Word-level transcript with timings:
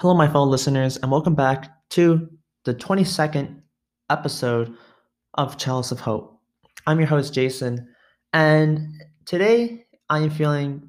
Hello, 0.00 0.14
my 0.14 0.26
fellow 0.26 0.46
listeners, 0.46 0.96
and 0.96 1.12
welcome 1.12 1.34
back 1.34 1.68
to 1.90 2.26
the 2.64 2.72
22nd 2.72 3.60
episode 4.08 4.74
of 5.34 5.58
Chalice 5.58 5.92
of 5.92 6.00
Hope. 6.00 6.40
I'm 6.86 6.98
your 6.98 7.06
host, 7.06 7.34
Jason, 7.34 7.86
and 8.32 8.88
today 9.26 9.84
I 10.08 10.20
am 10.20 10.30
feeling 10.30 10.88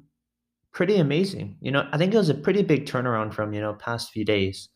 pretty 0.72 0.96
amazing. 0.96 1.58
You 1.60 1.72
know, 1.72 1.86
I 1.92 1.98
think 1.98 2.14
it 2.14 2.16
was 2.16 2.30
a 2.30 2.34
pretty 2.34 2.62
big 2.62 2.86
turnaround 2.86 3.34
from, 3.34 3.52
you 3.52 3.60
know, 3.60 3.74
past 3.74 4.12
few 4.12 4.24
days. 4.24 4.70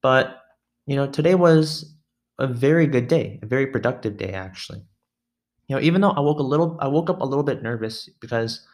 But, 0.00 0.40
you 0.86 0.94
know, 0.94 1.08
today 1.08 1.34
was 1.34 1.92
a 2.38 2.46
very 2.46 2.86
good 2.86 3.08
day, 3.08 3.40
a 3.42 3.46
very 3.46 3.66
productive 3.66 4.16
day, 4.16 4.30
actually. 4.32 4.84
You 5.66 5.74
know, 5.74 5.82
even 5.82 6.02
though 6.02 6.12
I 6.12 6.20
woke 6.20 6.38
a 6.38 6.44
little, 6.44 6.76
I 6.78 6.86
woke 6.86 7.10
up 7.10 7.20
a 7.20 7.26
little 7.26 7.42
bit 7.42 7.64
nervous 7.64 8.08
because 8.20 8.64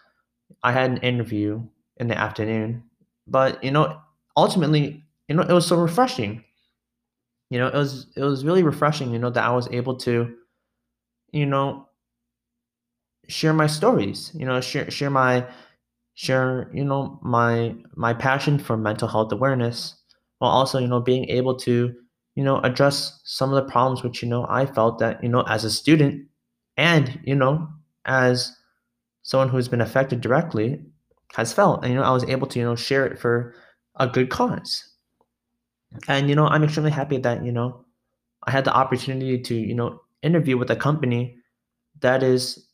I 0.63 0.73
had 0.73 0.91
an 0.91 0.99
interview 0.99 1.63
in 1.97 2.09
the 2.09 2.19
afternoon, 2.19 2.83
but, 3.27 3.65
you 3.65 3.71
know, 3.71 4.03
ultimately, 4.39 5.05
you 5.29 5.37
know, 5.37 5.43
it 5.43 5.53
was 5.53 5.67
so 5.67 5.77
refreshing. 5.77 6.45
You 7.51 7.59
know, 7.59 7.69
it 7.69 7.75
was 7.75 8.07
it 8.17 8.23
was 8.23 8.45
really 8.45 8.63
refreshing, 8.63 9.13
you 9.13 9.19
know, 9.19 9.31
that 9.31 9.45
I 9.45 9.51
was 9.53 9.69
able 9.71 9.97
to, 9.99 10.35
you 11.33 11.47
know, 11.47 11.89
share 13.29 13.53
my 13.53 13.67
stories, 13.67 14.31
you 14.35 14.47
know, 14.47 14.61
share 14.61 14.91
share 14.91 15.11
my 15.11 15.47
share, 16.15 16.71
you 16.75 16.85
know, 16.85 17.19
my 17.23 17.75
my 17.97 18.15
passion 18.15 18.59
for 18.59 18.77
mental 18.77 19.09
health 19.09 19.33
awareness 19.33 19.97
while 20.39 20.51
also, 20.53 20.79
you 20.79 20.89
know, 20.89 21.01
being 21.01 21.29
able 21.31 21.57
to, 21.57 21.95
you 22.37 22.45
know, 22.45 22.59
address 22.61 23.21
some 23.25 23.53
of 23.53 23.57
the 23.57 23.71
problems 23.71 24.03
which, 24.03 24.23
you 24.23 24.29
know, 24.29 24.47
I 24.49 24.67
felt 24.67 24.99
that, 25.01 25.23
you 25.23 25.29
know, 25.31 25.43
as 25.43 25.65
a 25.65 25.71
student 25.71 26.27
and, 26.77 27.21
you 27.25 27.35
know, 27.37 27.69
as 28.07 28.57
someone 29.23 29.49
who's 29.51 29.69
been 29.69 29.83
affected 29.83 30.21
directly 30.23 30.81
has 31.35 31.53
felt. 31.53 31.85
And, 31.85 31.93
you 31.95 32.01
know, 32.01 32.05
I 32.05 32.13
was 32.13 32.25
able 32.25 32.49
to, 32.49 32.61
you 32.61 32.67
know, 32.67 32.77
share 32.77 33.07
it 33.07 33.19
for 33.21 33.55
a 33.99 34.07
good 34.09 34.31
cause. 34.31 34.85
And 36.07 36.29
you 36.29 36.35
know, 36.35 36.47
I'm 36.47 36.65
extremely 36.65 36.91
happy 36.91 37.19
that 37.19 37.45
you 37.45 37.53
know 37.53 37.85
I 38.45 38.51
had 38.51 38.65
the 38.65 38.75
opportunity 38.75 39.41
to 39.41 39.55
you 39.55 39.75
know 39.75 40.01
interview 40.23 40.59
with 40.59 40.71
a 40.71 40.77
company 40.77 41.39
that 42.01 42.23
is 42.23 42.69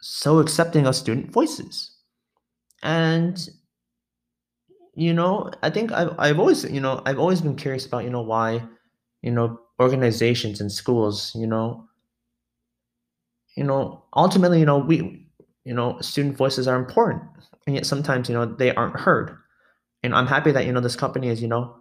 so 0.00 0.40
accepting 0.40 0.86
of 0.86 0.96
student 0.96 1.32
voices. 1.32 1.92
And 2.82 3.48
you 4.94 5.12
know, 5.12 5.50
I 5.62 5.70
think 5.70 5.92
I've 5.92 6.14
I've 6.18 6.38
always 6.38 6.64
you 6.64 6.80
know 6.80 7.02
I've 7.04 7.18
always 7.18 7.40
been 7.40 7.56
curious 7.56 7.86
about 7.86 8.04
you 8.04 8.10
know 8.10 8.22
why 8.22 8.62
you 9.22 9.30
know 9.30 9.60
organizations 9.80 10.60
and 10.60 10.72
schools 10.72 11.32
you 11.34 11.46
know 11.46 11.86
you 13.56 13.64
know 13.64 14.04
ultimately 14.14 14.58
you 14.60 14.66
know 14.66 14.78
we 14.78 15.26
you 15.64 15.74
know 15.74 15.98
student 16.00 16.36
voices 16.36 16.68
are 16.68 16.76
important 16.76 17.22
and 17.66 17.74
yet 17.74 17.86
sometimes 17.86 18.28
you 18.28 18.34
know 18.34 18.44
they 18.46 18.74
aren't 18.74 18.98
heard 18.98 19.36
and 20.06 20.14
i'm 20.14 20.26
happy 20.26 20.52
that 20.52 20.64
you 20.64 20.72
know 20.72 20.80
this 20.80 20.96
company 20.96 21.28
is 21.28 21.42
you 21.42 21.48
know 21.48 21.76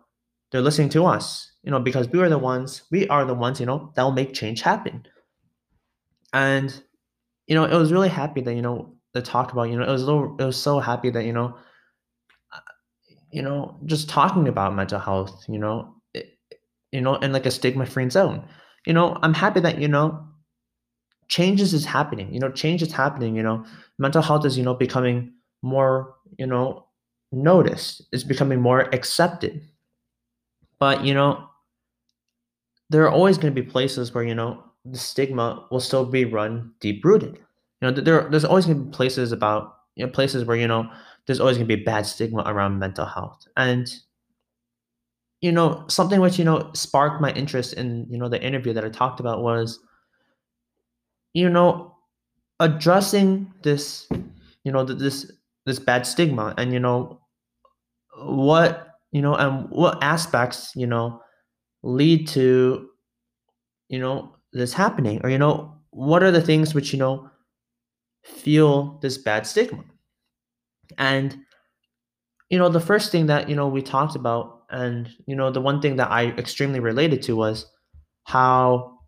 they're 0.51 0.61
listening 0.61 0.89
to 0.89 1.05
us, 1.05 1.51
you 1.63 1.71
know, 1.71 1.79
because 1.79 2.07
we 2.09 2.21
are 2.21 2.29
the 2.29 2.37
ones, 2.37 2.83
we 2.91 3.07
are 3.07 3.25
the 3.25 3.33
ones, 3.33 3.59
you 3.59 3.65
know, 3.65 3.91
that 3.95 4.03
will 4.03 4.11
make 4.11 4.33
change 4.33 4.61
happen. 4.61 5.05
And, 6.33 6.81
you 7.47 7.55
know, 7.55 7.65
it 7.65 7.75
was 7.75 7.91
really 7.91 8.09
happy 8.09 8.41
that, 8.41 8.53
you 8.53 8.61
know, 8.61 8.95
the 9.13 9.21
talk 9.21 9.51
about, 9.51 9.63
you 9.63 9.77
know, 9.77 9.83
it 9.83 9.91
was 9.91 10.03
little, 10.03 10.35
it 10.39 10.45
was 10.45 10.55
so 10.55 10.79
happy 10.79 11.09
that, 11.09 11.25
you 11.25 11.33
know, 11.33 11.57
uh, 12.53 12.59
you 13.31 13.41
know, 13.41 13.79
just 13.85 14.09
talking 14.09 14.47
about 14.47 14.75
mental 14.75 14.99
health, 14.99 15.43
you 15.47 15.59
know, 15.59 15.95
you 16.91 17.01
know, 17.01 17.15
in 17.15 17.33
like 17.33 17.45
a 17.45 17.51
stigma-free 17.51 18.09
zone. 18.09 18.47
You 18.85 18.93
know, 18.93 19.17
I'm 19.21 19.33
happy 19.33 19.59
that, 19.61 19.81
you 19.81 19.87
know, 19.87 20.25
changes 21.27 21.73
is 21.73 21.85
happening, 21.85 22.33
you 22.33 22.39
know, 22.39 22.51
change 22.51 22.81
is 22.81 22.93
happening, 22.93 23.35
you 23.35 23.43
know, 23.43 23.65
mental 23.97 24.21
health 24.21 24.45
is, 24.45 24.57
you 24.57 24.63
know, 24.63 24.75
becoming 24.75 25.33
more, 25.63 26.15
you 26.37 26.45
know, 26.45 26.85
noticed, 27.31 28.03
it's 28.11 28.23
becoming 28.23 28.61
more 28.61 28.81
accepted 28.93 29.61
but, 30.79 31.03
you 31.03 31.13
know, 31.13 31.49
there 32.89 33.03
are 33.03 33.11
always 33.11 33.37
going 33.37 33.53
to 33.53 33.61
be 33.61 33.67
places 33.67 34.13
where, 34.13 34.23
you 34.23 34.35
know, 34.35 34.63
the 34.83 34.97
stigma 34.97 35.65
will 35.71 35.79
still 35.79 36.05
be 36.05 36.25
run 36.25 36.73
deep 36.79 37.03
rooted. 37.03 37.37
You 37.81 37.89
know, 37.89 37.91
there 37.91 38.29
there's 38.29 38.45
always 38.45 38.65
going 38.65 38.77
to 38.77 38.83
be 38.85 38.91
places 38.91 39.31
about, 39.31 39.77
you 39.95 40.05
know, 40.05 40.11
places 40.11 40.45
where, 40.45 40.57
you 40.57 40.67
know, 40.67 40.89
there's 41.25 41.39
always 41.39 41.57
going 41.57 41.67
to 41.67 41.75
be 41.75 41.83
bad 41.83 42.05
stigma 42.05 42.43
around 42.45 42.79
mental 42.79 43.05
health. 43.05 43.47
And, 43.57 43.91
you 45.41 45.51
know, 45.51 45.85
something 45.87 46.19
which, 46.19 46.37
you 46.37 46.45
know, 46.45 46.71
sparked 46.73 47.21
my 47.21 47.31
interest 47.33 47.73
in, 47.73 48.05
you 48.09 48.17
know, 48.17 48.29
the 48.29 48.41
interview 48.41 48.73
that 48.73 48.85
I 48.85 48.89
talked 48.89 49.19
about 49.19 49.41
was, 49.41 49.79
you 51.33 51.49
know, 51.49 51.95
addressing 52.59 53.51
this, 53.63 54.07
you 54.63 54.71
know, 54.71 54.83
this 54.83 55.31
this 55.65 55.79
bad 55.79 56.05
stigma 56.05 56.53
and, 56.57 56.73
you 56.73 56.79
know, 56.79 57.21
what 58.17 58.87
you 59.11 59.21
know, 59.21 59.35
and 59.35 59.69
what 59.69 60.03
aspects, 60.03 60.73
you 60.75 60.85
know, 60.85 61.21
lead 61.83 62.27
to, 62.27 62.89
you 63.87 63.99
know, 63.99 64.35
this 64.51 64.73
happening? 64.73 65.21
Or, 65.23 65.29
you 65.29 65.37
know, 65.37 65.73
what 65.91 66.21
are 66.21 66.31
the 66.31 66.41
things 66.41 66.75
which, 66.75 66.91
you 66.91 66.99
know, 66.99 67.29
feel 68.25 68.99
this 69.01 69.17
bad 69.17 69.47
stigma? 69.47 69.85
And, 70.97 71.37
you 72.49 72.57
know, 72.57 72.67
the 72.67 72.81
first 72.81 73.09
thing 73.11 73.27
that, 73.27 73.47
you 73.49 73.55
know, 73.55 73.69
we 73.69 73.81
talked 73.81 74.17
about, 74.17 74.63
and, 74.69 75.09
you 75.27 75.35
know, 75.35 75.49
the 75.49 75.61
one 75.61 75.81
thing 75.81 75.95
that 75.95 76.11
I 76.11 76.25
extremely 76.31 76.81
related 76.81 77.21
to 77.23 77.37
was 77.37 77.65
how, 78.25 78.99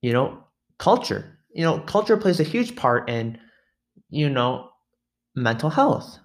you 0.00 0.14
know, 0.14 0.42
culture, 0.78 1.38
you 1.54 1.64
know, 1.64 1.80
culture 1.80 2.16
plays 2.16 2.40
a 2.40 2.44
huge 2.44 2.76
part 2.76 3.10
in, 3.10 3.38
you 4.08 4.30
know, 4.30 4.70
mental 5.34 5.70
health 5.70 6.18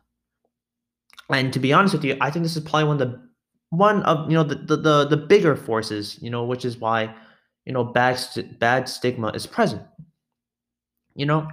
and 1.29 1.51
to 1.53 1.59
be 1.59 1.73
honest 1.73 1.93
with 1.93 2.03
you, 2.03 2.17
I 2.21 2.29
think 2.31 2.43
this 2.43 2.55
is 2.55 2.63
probably 2.63 2.85
one 2.85 3.01
of 3.01 3.11
the 3.11 3.27
one 3.69 4.03
of 4.03 4.29
you 4.29 4.35
know 4.37 4.43
the 4.43 4.55
the 4.55 4.77
the, 4.77 5.05
the 5.05 5.17
bigger 5.17 5.55
forces, 5.55 6.17
you 6.21 6.29
know, 6.29 6.45
which 6.45 6.63
is 6.65 6.77
why 6.77 7.13
you 7.65 7.73
know 7.73 7.83
bad 7.83 8.17
st- 8.17 8.59
bad 8.59 8.87
stigma 8.87 9.29
is 9.29 9.45
present. 9.45 9.83
You 11.15 11.25
know, 11.25 11.47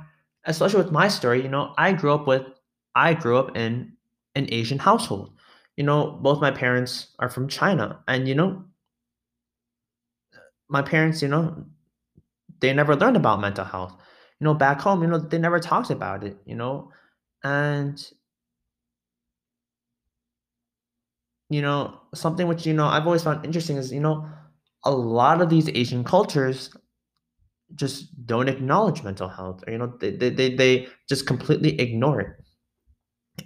especially 0.45 0.83
with 0.83 0.93
my 0.93 1.09
story, 1.09 1.43
you 1.43 1.49
know, 1.49 1.75
I 1.77 1.93
grew 1.93 2.13
up 2.15 2.27
with 2.27 2.47
I 2.95 3.15
grew 3.15 3.39
up 3.39 3.57
in 3.57 3.97
an 4.37 4.47
Asian 4.53 4.79
household. 4.79 5.33
You 5.77 5.85
know, 5.85 6.13
both 6.23 6.41
my 6.41 6.51
parents 6.53 7.09
are 7.19 7.29
from 7.29 7.49
China, 7.49 8.01
and 8.07 8.29
you 8.29 8.35
know, 8.35 8.65
my 10.69 10.83
parents, 10.83 11.23
you 11.23 11.29
know, 11.29 11.65
they 12.61 12.73
never 12.73 12.97
learned 12.97 13.17
about 13.17 13.41
mental 13.41 13.65
health. 13.65 13.95
You 14.41 14.45
know, 14.47 14.55
back 14.55 14.81
home, 14.81 15.03
you 15.03 15.09
know, 15.09 15.19
they 15.19 15.39
never 15.39 15.61
talked 15.61 15.91
about 15.91 16.25
it. 16.25 16.37
You 16.47 16.57
know, 16.57 16.91
and 17.45 18.05
you 21.51 21.63
know, 21.63 22.01
something 22.15 22.49
which, 22.49 22.67
you 22.67 22.73
know, 22.73 22.87
I've 22.87 23.07
always 23.07 23.23
found 23.23 23.45
interesting 23.45 23.77
is, 23.77 23.93
you 23.93 24.01
know, 24.01 24.29
a 24.85 24.91
lot 24.91 25.41
of 25.41 25.51
these 25.51 25.69
Asian 25.69 26.03
cultures 26.05 26.75
just 27.75 28.27
don't 28.27 28.49
acknowledge 28.49 29.03
mental 29.03 29.29
health 29.29 29.63
or, 29.67 29.73
you 29.73 29.79
know, 29.79 29.93
they, 30.01 30.11
they, 30.11 30.31
they, 30.31 30.55
they 30.55 30.89
just 31.09 31.27
completely 31.27 31.79
ignore 31.81 32.21
it. 32.21 32.29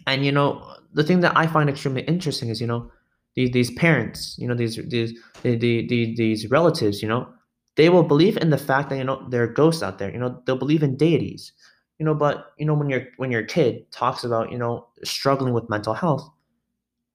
And, 0.06 0.24
you 0.24 0.32
know, 0.32 0.74
the 0.92 1.02
thing 1.02 1.20
that 1.20 1.36
I 1.36 1.46
find 1.46 1.68
extremely 1.68 2.02
interesting 2.02 2.48
is, 2.50 2.60
you 2.60 2.66
know, 2.66 2.90
these, 3.34 3.50
these 3.52 3.70
parents, 3.72 4.36
you 4.38 4.48
know, 4.48 4.54
these, 4.54 4.76
these, 4.88 5.18
the, 5.42 5.56
the, 5.56 5.86
the, 5.86 6.14
these 6.16 6.50
relatives, 6.50 7.02
you 7.02 7.08
know, 7.08 7.28
they 7.76 7.88
will 7.88 8.02
believe 8.02 8.36
in 8.36 8.50
the 8.50 8.58
fact 8.58 8.90
that, 8.90 8.98
you 8.98 9.04
know, 9.04 9.26
there 9.28 9.42
are 9.42 9.48
ghosts 9.48 9.82
out 9.82 9.98
there, 9.98 10.10
you 10.10 10.18
know, 10.18 10.42
they'll 10.46 10.56
believe 10.56 10.82
in 10.82 10.96
deities, 10.96 11.52
you 11.98 12.04
know, 12.06 12.14
but, 12.14 12.52
you 12.58 12.64
know, 12.64 12.74
when 12.74 12.88
your, 12.88 13.06
when 13.16 13.30
your 13.30 13.42
kid 13.42 13.90
talks 13.90 14.24
about, 14.24 14.52
you 14.52 14.58
know, 14.58 14.86
struggling 15.04 15.52
with 15.52 15.68
mental 15.68 15.94
health, 15.94 16.30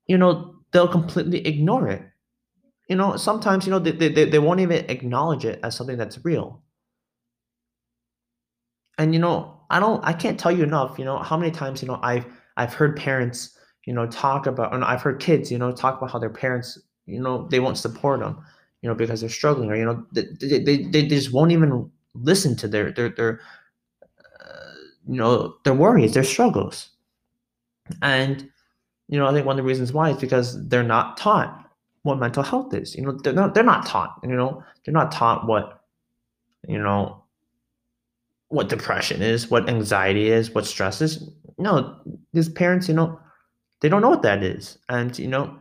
you 0.06 0.18
know, 0.18 0.56
they'll 0.72 0.88
completely 0.88 1.46
ignore 1.46 1.88
it. 1.88 2.02
You 2.88 2.96
know, 2.96 3.16
sometimes, 3.16 3.64
you 3.66 3.70
know, 3.70 3.78
they, 3.78 3.92
they, 3.92 4.28
they 4.28 4.38
won't 4.38 4.60
even 4.60 4.84
acknowledge 4.90 5.46
it 5.46 5.58
as 5.62 5.74
something 5.74 5.96
that's 5.96 6.22
real. 6.24 6.60
And, 8.98 9.14
you 9.14 9.20
know, 9.20 9.58
I 9.70 9.80
don't, 9.80 10.04
I 10.04 10.12
can't 10.12 10.38
tell 10.38 10.52
you 10.52 10.62
enough, 10.62 10.98
you 10.98 11.04
know, 11.04 11.18
how 11.18 11.36
many 11.36 11.50
times, 11.50 11.80
you 11.80 11.88
know, 11.88 11.98
I've, 12.02 12.26
I've 12.56 12.74
heard 12.74 12.96
parents, 12.96 13.58
you 13.86 13.94
know, 13.94 14.06
talk 14.06 14.46
about, 14.46 14.74
and 14.74 14.84
I've 14.84 15.02
heard 15.02 15.18
kids, 15.18 15.50
you 15.50 15.58
know, 15.58 15.72
talk 15.72 15.96
about 15.96 16.10
how 16.10 16.18
their 16.18 16.30
parents, 16.30 16.78
you 17.06 17.20
know, 17.20 17.48
they 17.50 17.58
won't 17.58 17.78
support 17.78 18.20
them, 18.20 18.44
you 18.82 18.88
know, 18.88 18.94
because 18.94 19.20
they're 19.20 19.30
struggling 19.30 19.70
or, 19.70 19.76
you 19.76 19.84
know, 19.84 20.06
they, 20.12 20.26
they, 20.40 20.58
they, 20.62 20.76
they 20.84 21.06
just 21.06 21.32
won't 21.32 21.52
even 21.52 21.90
listen 22.14 22.54
to 22.56 22.68
their, 22.68 22.92
their, 22.92 23.08
their, 23.08 23.32
uh, 23.32 23.36
you 25.08 25.16
know, 25.16 25.56
their 25.64 25.74
worries, 25.74 26.14
their 26.14 26.24
struggles. 26.24 26.90
And, 28.02 28.48
you 29.08 29.18
know, 29.18 29.26
I 29.26 29.32
think 29.32 29.46
one 29.46 29.58
of 29.58 29.64
the 29.64 29.68
reasons 29.68 29.92
why 29.92 30.10
is 30.10 30.16
because 30.16 30.66
they're 30.68 30.82
not 30.82 31.16
taught 31.16 31.64
what 32.04 32.18
mental 32.18 32.42
health 32.42 32.72
is. 32.74 32.94
You 32.94 33.02
know, 33.02 33.12
they're 33.12 33.32
not 33.32 33.54
they're 33.54 33.64
not 33.64 33.86
taught. 33.86 34.20
You 34.22 34.36
know, 34.36 34.62
they're 34.84 34.94
not 34.94 35.10
taught 35.10 35.46
what 35.46 35.82
you 36.68 36.78
know 36.78 37.22
what 38.48 38.68
depression 38.68 39.20
is, 39.20 39.50
what 39.50 39.68
anxiety 39.68 40.28
is, 40.28 40.50
what 40.54 40.66
stress 40.66 41.00
is. 41.00 41.28
No, 41.58 41.98
these 42.32 42.48
parents, 42.48 42.88
you 42.88 42.94
know, 42.94 43.18
they 43.80 43.88
don't 43.88 44.02
know 44.02 44.10
what 44.10 44.22
that 44.22 44.42
is, 44.42 44.78
and 44.88 45.18
you 45.18 45.28
know, 45.28 45.58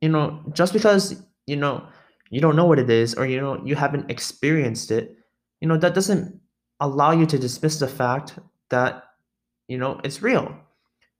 you 0.00 0.08
know, 0.08 0.40
just 0.52 0.72
because 0.72 1.22
you 1.46 1.56
know 1.56 1.86
you 2.30 2.40
don't 2.40 2.56
know 2.56 2.66
what 2.66 2.78
it 2.78 2.90
is, 2.90 3.14
or 3.14 3.26
you 3.26 3.40
know 3.40 3.64
you 3.64 3.76
haven't 3.76 4.10
experienced 4.10 4.90
it, 4.90 5.16
you 5.60 5.68
know, 5.68 5.76
that 5.76 5.94
doesn't 5.94 6.40
allow 6.84 7.10
you 7.10 7.26
to 7.26 7.38
dismiss 7.38 7.78
the 7.80 7.88
fact 7.88 8.38
that 8.70 9.04
you 9.68 9.78
know 9.78 10.00
it's 10.04 10.22
real. 10.22 10.54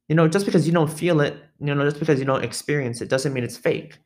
You 0.08 0.14
know 0.14 0.28
just 0.28 0.44
because 0.46 0.66
you 0.66 0.72
don't 0.72 0.90
feel 0.93 1.20
it 1.20 1.34
you 1.61 1.75
know 1.75 1.84
just 1.84 1.99
because 1.99 2.19
you 2.19 2.26
don't 2.26 2.44
experience 2.44 3.00
it 3.00 3.08
doesn't 3.08 3.32
mean 3.32 3.44
it's 3.44 3.56
fake 3.56 3.99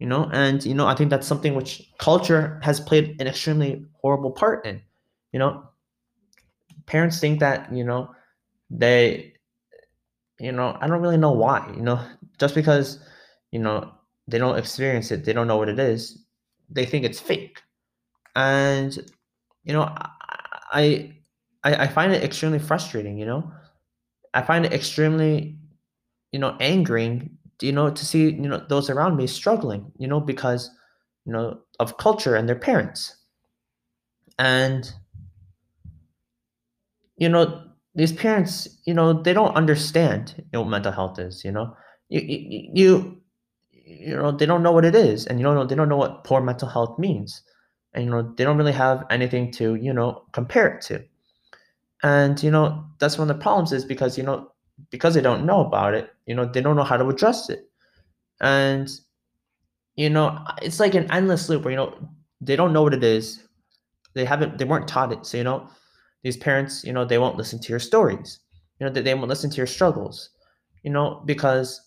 you 0.00 0.06
know? 0.06 0.28
And 0.32 0.64
you 0.64 0.74
know 0.74 0.86
i 0.86 0.94
think 0.94 1.10
that's 1.10 1.26
something 1.26 1.54
which 1.54 1.92
culture 1.98 2.60
has 2.62 2.80
played 2.80 3.20
an 3.20 3.26
extremely 3.26 3.84
horrible 4.00 4.32
part 4.32 4.66
in 4.66 4.80
you 5.32 5.38
know? 5.38 5.64
Parents 6.86 7.20
think 7.20 7.40
that 7.40 7.72
you 7.72 7.84
know 7.84 8.10
they 8.70 9.34
you 10.40 10.52
know 10.52 10.76
i 10.80 10.86
don't 10.86 11.02
really 11.02 11.16
know 11.16 11.32
why 11.32 11.70
you 11.76 11.82
know? 11.82 12.00
Just 12.38 12.54
because 12.54 12.98
you 13.50 13.60
know 13.60 13.92
they 14.26 14.38
don't 14.38 14.58
experience 14.58 15.10
it 15.10 15.24
they 15.24 15.32
don't 15.32 15.46
know 15.46 15.58
what 15.58 15.68
it 15.68 15.78
is 15.78 16.24
they 16.70 16.86
think 16.86 17.04
it's 17.04 17.20
fake. 17.20 17.60
And 18.34 18.98
you 19.64 19.72
know 19.74 19.94
i 20.74 21.14
i, 21.64 21.74
I 21.84 21.88
find 21.88 22.12
it 22.12 22.22
extremely 22.24 22.58
frustrating 22.58 23.18
you 23.18 23.26
know? 23.26 23.52
I 24.34 24.42
find 24.42 24.66
it 24.66 24.72
extremely 24.72 25.58
you 26.32 26.40
know 26.40 26.56
angering 26.60 27.38
you 27.62 27.72
know 27.72 27.90
to 27.90 28.06
see 28.06 28.24
you 28.30 28.48
know 28.48 28.64
those 28.68 28.90
around 28.90 29.16
me 29.16 29.26
struggling 29.28 29.92
you 29.98 30.08
know 30.08 30.20
because 30.20 30.70
you 31.26 31.32
know 31.32 31.60
of 31.80 31.98
culture 31.98 32.34
and 32.36 32.48
their 32.48 32.58
parents. 32.58 33.16
And 34.38 34.92
you 37.16 37.28
know 37.28 37.62
these 37.94 38.12
parents 38.12 38.68
you 38.86 38.94
know 38.94 39.12
they 39.22 39.32
don't 39.32 39.54
understand 39.54 40.34
you 40.36 40.44
know, 40.52 40.62
what 40.62 40.70
mental 40.70 40.92
health 40.92 41.18
is 41.18 41.44
you 41.44 41.52
know? 41.52 41.76
You, 42.08 42.20
you 42.20 42.70
you 42.74 43.20
you 43.72 44.16
know 44.16 44.32
they 44.32 44.46
don't 44.46 44.62
know 44.62 44.72
what 44.72 44.84
it 44.84 44.94
is 44.94 45.26
and 45.26 45.38
you 45.38 45.44
know 45.44 45.64
they 45.66 45.74
don't 45.74 45.88
know 45.88 45.96
what 45.96 46.24
poor 46.24 46.40
mental 46.40 46.68
health 46.68 46.98
means 46.98 47.42
and 47.94 48.04
you 48.04 48.10
know 48.10 48.22
they 48.36 48.44
don't 48.44 48.58
really 48.58 48.72
have 48.72 49.04
anything 49.10 49.50
to 49.52 49.74
you 49.76 49.92
know 49.92 50.24
compare 50.32 50.68
it 50.68 50.82
to 50.82 51.02
and 52.02 52.42
you 52.42 52.50
know 52.50 52.84
that's 52.98 53.18
one 53.18 53.30
of 53.30 53.36
the 53.36 53.42
problems 53.42 53.72
is 53.72 53.84
because 53.84 54.18
you 54.18 54.24
know 54.24 54.50
because 54.90 55.14
they 55.14 55.20
don't 55.20 55.46
know 55.46 55.60
about 55.60 55.94
it 55.94 56.10
you 56.26 56.34
know 56.34 56.44
they 56.44 56.60
don't 56.60 56.76
know 56.76 56.84
how 56.84 56.96
to 56.96 57.08
address 57.08 57.48
it 57.48 57.70
and 58.40 58.88
you 59.96 60.10
know 60.10 60.38
it's 60.62 60.80
like 60.80 60.94
an 60.94 61.10
endless 61.10 61.48
loop 61.48 61.64
where 61.64 61.70
you 61.70 61.76
know 61.76 61.94
they 62.40 62.56
don't 62.56 62.72
know 62.72 62.82
what 62.82 62.94
it 62.94 63.04
is 63.04 63.46
they 64.14 64.24
haven't 64.24 64.58
they 64.58 64.64
weren't 64.64 64.88
taught 64.88 65.12
it 65.12 65.24
so 65.24 65.36
you 65.36 65.44
know 65.44 65.68
these 66.22 66.36
parents 66.36 66.84
you 66.84 66.92
know 66.92 67.04
they 67.04 67.18
won't 67.18 67.36
listen 67.36 67.58
to 67.60 67.68
your 67.68 67.78
stories 67.78 68.40
you 68.78 68.86
know 68.86 68.92
they, 68.92 69.02
they 69.02 69.14
won't 69.14 69.28
listen 69.28 69.50
to 69.50 69.56
your 69.56 69.66
struggles 69.66 70.30
you 70.82 70.90
know 70.90 71.22
because 71.24 71.80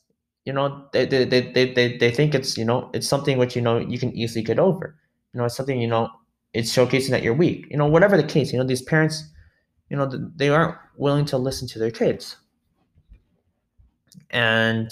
you 0.46 0.54
know 0.54 0.86
they, 0.94 1.06
they, 1.06 1.26
they, 1.26 1.42
they, 1.74 1.98
they, 1.98 2.12
think 2.12 2.34
it's 2.34 2.58
you 2.58 2.64
know 2.64 2.90
it's 2.94 3.08
something 3.08 3.38
which 3.38 3.56
you 3.56 3.62
know 3.62 3.78
you 3.78 4.00
can 4.00 4.16
easily 4.16 4.42
get 4.42 4.60
over 4.60 4.96
you 5.38 5.42
know 5.42 5.46
it's 5.46 5.56
something 5.56 5.80
you 5.80 5.88
know 5.88 6.10
it's 6.54 6.76
showcasing 6.76 7.12
that 7.12 7.22
you're 7.22 7.36
weak 7.36 7.68
you 7.70 7.78
know 7.78 7.86
whatever 7.86 8.18
the 8.18 8.24
case 8.24 8.52
you 8.52 8.58
know 8.58 8.66
these 8.66 8.82
parents 8.82 9.30
you 9.92 9.96
know 9.96 10.10
they 10.36 10.50
aren't 10.50 10.76
willing 10.98 11.26
to 11.26 11.38
listen 11.38 11.68
to 11.68 11.78
their 11.78 11.92
kids 11.92 12.38
and 14.32 14.90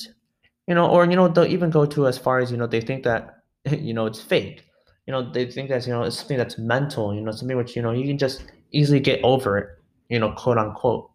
you 0.68 0.76
know 0.76 0.88
or 0.88 1.04
you 1.06 1.16
know 1.16 1.28
they'll 1.28 1.48
even 1.48 1.72
go 1.72 1.84
to 1.84 2.06
as 2.06 2.16
far 2.16 2.38
as 2.38 2.52
you 2.52 2.58
know 2.58 2.68
they 2.68 2.80
think 2.80 3.04
that 3.04 3.42
you 3.72 3.92
know 3.92 4.06
it's 4.06 4.22
fake 4.22 4.64
you 5.08 5.12
know 5.12 5.32
they 5.32 5.50
think 5.50 5.68
that's 5.68 5.88
you 5.88 5.94
know 5.94 6.04
it's 6.04 6.20
something 6.20 6.38
that's 6.38 6.60
mental 6.60 7.12
you 7.16 7.22
know 7.22 7.32
something 7.32 7.58
which 7.58 7.76
you 7.76 7.82
know 7.82 7.92
you 7.92 8.06
can 8.06 8.20
just 8.20 8.44
easily 8.72 9.00
get 9.00 9.20
over 9.24 9.58
it 9.58 9.68
you 10.10 10.20
know 10.20 10.32
quote 10.34 10.60
unquote 10.60 11.10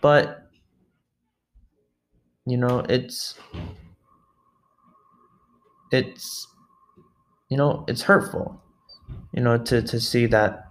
but 0.00 0.48
you 2.46 2.56
know 2.56 2.84
it's 2.88 3.36
it's 5.90 6.46
you 7.48 7.56
know 7.56 7.84
it's 7.88 8.02
hurtful 8.02 8.60
you 9.32 9.40
know 9.42 9.58
to 9.58 9.82
to 9.82 10.00
see 10.00 10.26
that 10.26 10.68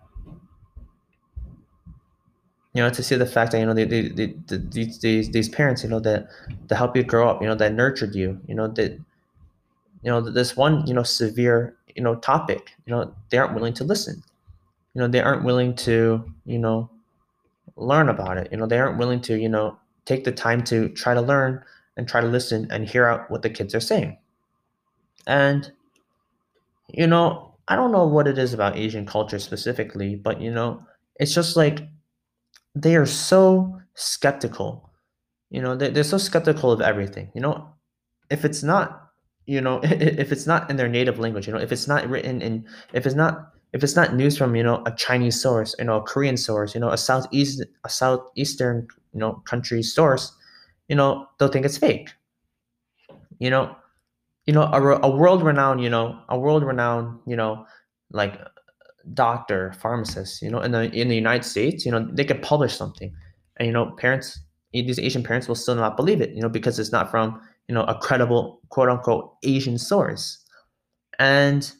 you 2.73 2.83
know 2.83 2.89
to 2.89 3.01
see 3.01 3.15
the 3.15 3.25
fact 3.25 3.51
that 3.51 3.59
you 3.59 3.65
know 3.65 3.73
they, 3.73 3.85
they, 3.85 4.09
they, 4.09 4.35
these, 4.47 4.99
these 4.99 5.31
these 5.31 5.49
parents 5.49 5.83
you 5.83 5.89
know 5.89 5.99
that 5.99 6.27
to 6.67 6.75
help 6.75 6.95
you 6.95 7.03
grow 7.03 7.27
up 7.27 7.41
you 7.41 7.47
know 7.47 7.55
that 7.55 7.73
nurtured 7.73 8.13
you 8.13 8.39
you 8.47 8.53
know 8.53 8.67
that 8.67 8.91
you 10.03 10.11
know 10.11 10.21
this 10.21 10.55
one 10.55 10.85
you 10.85 10.93
know 10.93 11.03
severe 11.03 11.75
you 11.95 12.03
know 12.03 12.15
topic 12.15 12.71
you 12.85 12.91
know 12.91 13.13
they 13.29 13.37
aren't 13.37 13.55
willing 13.55 13.73
to 13.73 13.83
listen 13.83 14.21
you 14.93 15.01
know 15.01 15.07
they 15.07 15.21
aren't 15.21 15.43
willing 15.43 15.73
to 15.75 16.23
you 16.45 16.59
know 16.59 16.89
learn 17.75 18.09
about 18.09 18.37
it 18.37 18.47
you 18.51 18.57
know 18.57 18.67
they 18.67 18.79
aren't 18.79 18.97
willing 18.97 19.21
to 19.21 19.37
you 19.37 19.49
know 19.49 19.77
take 20.05 20.23
the 20.23 20.31
time 20.31 20.63
to 20.63 20.89
try 20.89 21.13
to 21.13 21.21
learn 21.21 21.61
and 21.97 22.07
try 22.07 22.21
to 22.21 22.27
listen 22.27 22.67
and 22.69 22.87
hear 22.87 23.07
out 23.07 23.29
what 23.31 23.41
the 23.41 23.49
kids 23.49 23.73
are 23.73 23.79
saying 23.79 24.15
and 25.25 25.71
you 26.89 27.07
know 27.07 27.55
i 27.67 27.75
don't 27.75 27.91
know 27.91 28.05
what 28.07 28.27
it 28.27 28.37
is 28.37 28.53
about 28.53 28.77
asian 28.77 29.05
culture 29.05 29.39
specifically 29.39 30.15
but 30.15 30.41
you 30.41 30.51
know 30.51 30.81
it's 31.19 31.33
just 31.33 31.55
like 31.57 31.81
they 32.75 32.95
are 32.95 33.05
so 33.05 33.79
skeptical. 33.95 34.91
You 35.49 35.61
know 35.61 35.75
they, 35.75 35.89
they're 35.89 36.03
so 36.03 36.17
skeptical 36.17 36.71
of 36.71 36.81
everything. 36.81 37.31
You 37.33 37.41
know 37.41 37.73
if 38.29 38.45
it's 38.45 38.63
not 38.63 39.09
you 39.45 39.61
know 39.61 39.79
if 39.83 40.31
it's 40.31 40.47
not 40.47 40.69
in 40.69 40.77
their 40.77 40.89
native 40.89 41.19
language 41.19 41.47
you 41.47 41.53
know 41.53 41.59
if 41.59 41.71
it's 41.71 41.87
not 41.87 42.07
written 42.09 42.41
in 42.41 42.65
if 42.93 43.05
it's 43.05 43.15
not 43.15 43.53
if 43.73 43.83
it's 43.83 43.95
not 43.95 44.15
news 44.15 44.37
from 44.37 44.55
you 44.55 44.63
know 44.63 44.83
a 44.85 44.91
chinese 44.91 45.41
source 45.41 45.75
you 45.79 45.85
know 45.85 45.97
a 45.97 46.01
korean 46.01 46.37
source 46.37 46.75
you 46.75 46.81
know 46.81 46.89
a 46.89 46.97
southeast 46.97 47.63
a 47.85 47.89
southeastern 47.89 48.87
you 49.13 49.19
know 49.19 49.41
country 49.45 49.83
source 49.83 50.33
you 50.89 50.95
know 50.95 51.27
they'll 51.39 51.49
think 51.49 51.65
it's 51.65 51.77
fake. 51.77 52.09
You 53.39 53.49
know 53.49 53.75
you 54.47 54.53
know 54.53 54.63
a, 54.63 54.99
a 55.01 55.15
world 55.15 55.43
renowned 55.43 55.81
you 55.81 55.89
know 55.89 56.19
a 56.29 56.39
world 56.39 56.63
renowned 56.63 57.19
you 57.27 57.35
know 57.35 57.65
like 58.11 58.39
doctor, 59.13 59.73
pharmacist, 59.73 60.41
you 60.41 60.49
know, 60.49 60.61
in 60.61 60.71
the 60.71 60.91
in 60.93 61.07
the 61.07 61.15
United 61.15 61.43
States, 61.43 61.85
you 61.85 61.91
know, 61.91 62.07
they 62.11 62.25
could 62.25 62.41
publish 62.41 62.75
something, 62.75 63.13
and 63.57 63.67
you 63.67 63.73
know, 63.73 63.91
parents, 63.97 64.39
these 64.73 64.99
Asian 64.99 65.23
parents 65.23 65.47
will 65.47 65.55
still 65.55 65.75
not 65.75 65.97
believe 65.97 66.21
it, 66.21 66.31
you 66.31 66.41
know, 66.41 66.49
because 66.49 66.79
it's 66.79 66.91
not 66.91 67.09
from 67.09 67.41
you 67.67 67.75
know 67.75 67.83
a 67.83 67.97
credible 67.99 68.61
quote 68.69 68.89
unquote 68.89 69.33
Asian 69.43 69.77
source, 69.77 70.43
and 71.19 71.71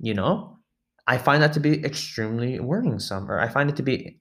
you 0.00 0.14
know, 0.14 0.58
I 1.06 1.18
find 1.18 1.42
that 1.42 1.52
to 1.54 1.60
be 1.60 1.84
extremely 1.84 2.60
worrisome, 2.60 3.30
or 3.30 3.40
I 3.40 3.48
find 3.48 3.70
it 3.70 3.76
to 3.76 3.82
be 3.82 4.18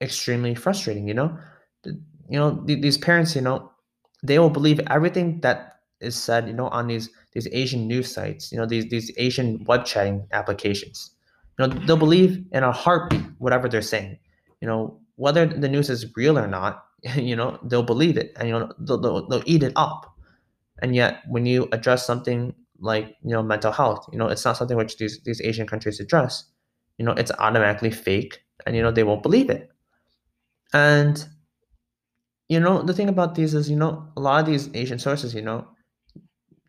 extremely 0.00 0.54
frustrating. 0.54 1.08
You 1.08 1.14
know, 1.14 1.38
you 1.84 2.38
know, 2.38 2.62
these 2.64 2.98
parents, 2.98 3.34
you 3.34 3.42
know, 3.42 3.70
they 4.22 4.38
will 4.38 4.50
believe 4.50 4.80
everything 4.90 5.40
that 5.40 5.71
is 6.02 6.16
said, 6.16 6.46
you 6.48 6.54
know, 6.54 6.68
on 6.68 6.86
these 6.88 7.10
these 7.32 7.48
Asian 7.52 7.86
news 7.86 8.12
sites, 8.12 8.52
you 8.52 8.58
know, 8.58 8.66
these 8.66 8.88
these 8.90 9.10
Asian 9.16 9.64
web 9.64 9.84
chatting 9.84 10.26
applications. 10.32 11.10
You 11.58 11.66
know, 11.66 11.74
they'll 11.86 11.96
believe 11.96 12.44
in 12.52 12.62
a 12.62 12.72
heartbeat 12.72 13.22
whatever 13.38 13.68
they're 13.68 13.82
saying. 13.82 14.18
You 14.60 14.68
know, 14.68 15.00
whether 15.16 15.46
the 15.46 15.68
news 15.68 15.90
is 15.90 16.06
real 16.16 16.38
or 16.38 16.46
not, 16.46 16.84
you 17.16 17.36
know, 17.36 17.58
they'll 17.64 17.82
believe 17.82 18.16
it 18.16 18.32
and 18.36 18.48
you 18.48 18.58
know 18.58 18.72
they'll, 18.78 18.98
they'll, 19.00 19.28
they'll 19.28 19.42
eat 19.46 19.62
it 19.62 19.72
up. 19.76 20.08
And 20.80 20.94
yet, 20.96 21.22
when 21.28 21.46
you 21.46 21.68
address 21.72 22.04
something 22.06 22.54
like 22.80 23.16
you 23.22 23.30
know 23.30 23.42
mental 23.42 23.72
health, 23.72 24.06
you 24.12 24.18
know, 24.18 24.28
it's 24.28 24.44
not 24.44 24.56
something 24.56 24.76
which 24.76 24.96
these 24.96 25.20
these 25.24 25.40
Asian 25.40 25.66
countries 25.66 26.00
address. 26.00 26.44
You 26.98 27.04
know, 27.04 27.12
it's 27.12 27.30
automatically 27.38 27.90
fake, 27.90 28.42
and 28.66 28.76
you 28.76 28.82
know 28.82 28.90
they 28.90 29.04
won't 29.04 29.22
believe 29.22 29.50
it. 29.50 29.70
And 30.72 31.24
you 32.48 32.58
know 32.60 32.82
the 32.82 32.94
thing 32.94 33.08
about 33.08 33.34
these 33.34 33.54
is 33.54 33.70
you 33.70 33.76
know 33.76 34.08
a 34.16 34.20
lot 34.20 34.40
of 34.40 34.46
these 34.46 34.68
Asian 34.74 34.98
sources, 34.98 35.34
you 35.34 35.42
know, 35.42 35.68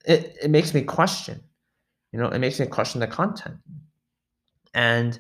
it, 0.06 0.38
it 0.42 0.50
makes 0.50 0.74
me 0.74 0.82
question. 0.82 1.42
You 2.12 2.20
know, 2.20 2.28
it 2.28 2.40
makes 2.40 2.60
me 2.60 2.66
question 2.68 3.00
the 3.00 3.08
content. 3.08 3.58
And 4.74 5.20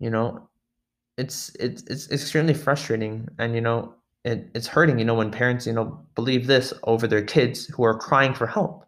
you 0.00 0.10
know 0.10 0.48
it's 1.16 1.54
it's 1.60 1.82
it's 1.84 2.10
extremely 2.10 2.54
frustrating 2.54 3.28
and 3.38 3.54
you 3.54 3.60
know 3.60 3.94
it, 4.24 4.50
it's 4.54 4.66
hurting 4.66 4.98
you 4.98 5.04
know 5.04 5.14
when 5.14 5.30
parents 5.30 5.66
you 5.66 5.72
know 5.72 6.04
believe 6.14 6.46
this 6.46 6.72
over 6.84 7.06
their 7.06 7.22
kids 7.22 7.66
who 7.66 7.84
are 7.84 7.96
crying 7.96 8.34
for 8.34 8.46
help. 8.46 8.84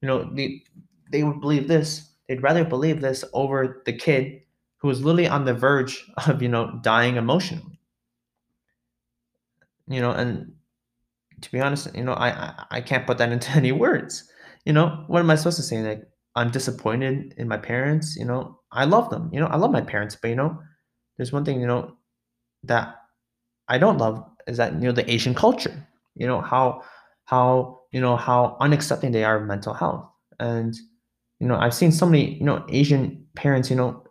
You 0.00 0.08
know 0.08 0.30
they, 0.32 0.62
they 1.10 1.24
would 1.24 1.40
believe 1.40 1.68
this 1.68 2.08
they'd 2.28 2.42
rather 2.42 2.64
believe 2.64 3.00
this 3.00 3.24
over 3.32 3.82
the 3.84 3.92
kid 3.92 4.40
who 4.76 4.88
is 4.90 5.04
literally 5.04 5.28
on 5.28 5.44
the 5.44 5.54
verge 5.54 6.08
of 6.26 6.40
you 6.40 6.48
know 6.48 6.78
dying 6.82 7.16
emotionally. 7.16 7.80
You 9.88 10.00
know 10.00 10.12
and 10.12 10.52
to 11.40 11.50
be 11.50 11.60
honest 11.60 11.92
you 11.94 12.04
know 12.04 12.12
i 12.12 12.28
i, 12.28 12.64
I 12.70 12.80
can't 12.80 13.06
put 13.06 13.18
that 13.18 13.32
into 13.36 13.50
any 13.50 13.72
words 13.72 14.30
you 14.64 14.72
know 14.72 15.04
what 15.08 15.20
am 15.20 15.30
i 15.30 15.34
supposed 15.34 15.56
to 15.56 15.62
say 15.62 15.82
like 15.82 16.02
I'm 16.34 16.50
disappointed 16.50 17.34
in 17.36 17.48
my 17.48 17.58
parents, 17.58 18.16
you 18.16 18.24
know, 18.24 18.58
I 18.70 18.84
love 18.84 19.10
them, 19.10 19.28
you 19.32 19.40
know, 19.40 19.46
I 19.46 19.56
love 19.56 19.70
my 19.70 19.82
parents, 19.82 20.16
but 20.20 20.28
you 20.28 20.36
know, 20.36 20.58
there's 21.16 21.32
one 21.32 21.44
thing, 21.44 21.60
you 21.60 21.66
know, 21.66 21.96
that 22.64 22.96
I 23.68 23.78
don't 23.78 23.98
love 23.98 24.24
is 24.46 24.56
that, 24.56 24.72
you 24.74 24.80
know, 24.80 24.92
the 24.92 25.10
Asian 25.10 25.34
culture, 25.34 25.86
you 26.14 26.26
know, 26.26 26.40
how, 26.40 26.82
how, 27.24 27.80
you 27.92 28.00
know, 28.00 28.16
how 28.16 28.56
unaccepting 28.60 29.12
they 29.12 29.24
are 29.24 29.36
of 29.40 29.46
mental 29.46 29.74
health. 29.74 30.08
And, 30.40 30.74
you 31.38 31.46
know, 31.46 31.56
I've 31.56 31.74
seen 31.74 31.92
so 31.92 32.06
many, 32.06 32.34
you 32.34 32.44
know, 32.44 32.64
Asian 32.70 33.26
parents, 33.34 33.68
you 33.68 33.76
know, 33.76 34.02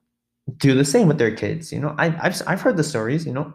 do 0.57 0.75
the 0.75 0.85
same 0.85 1.07
with 1.07 1.17
their 1.17 1.35
kids. 1.35 1.71
You 1.71 1.79
know, 1.79 1.95
I, 1.97 2.15
I've, 2.21 2.39
I've 2.45 2.61
heard 2.61 2.77
the 2.77 2.83
stories, 2.83 3.25
you 3.25 3.33
know, 3.33 3.51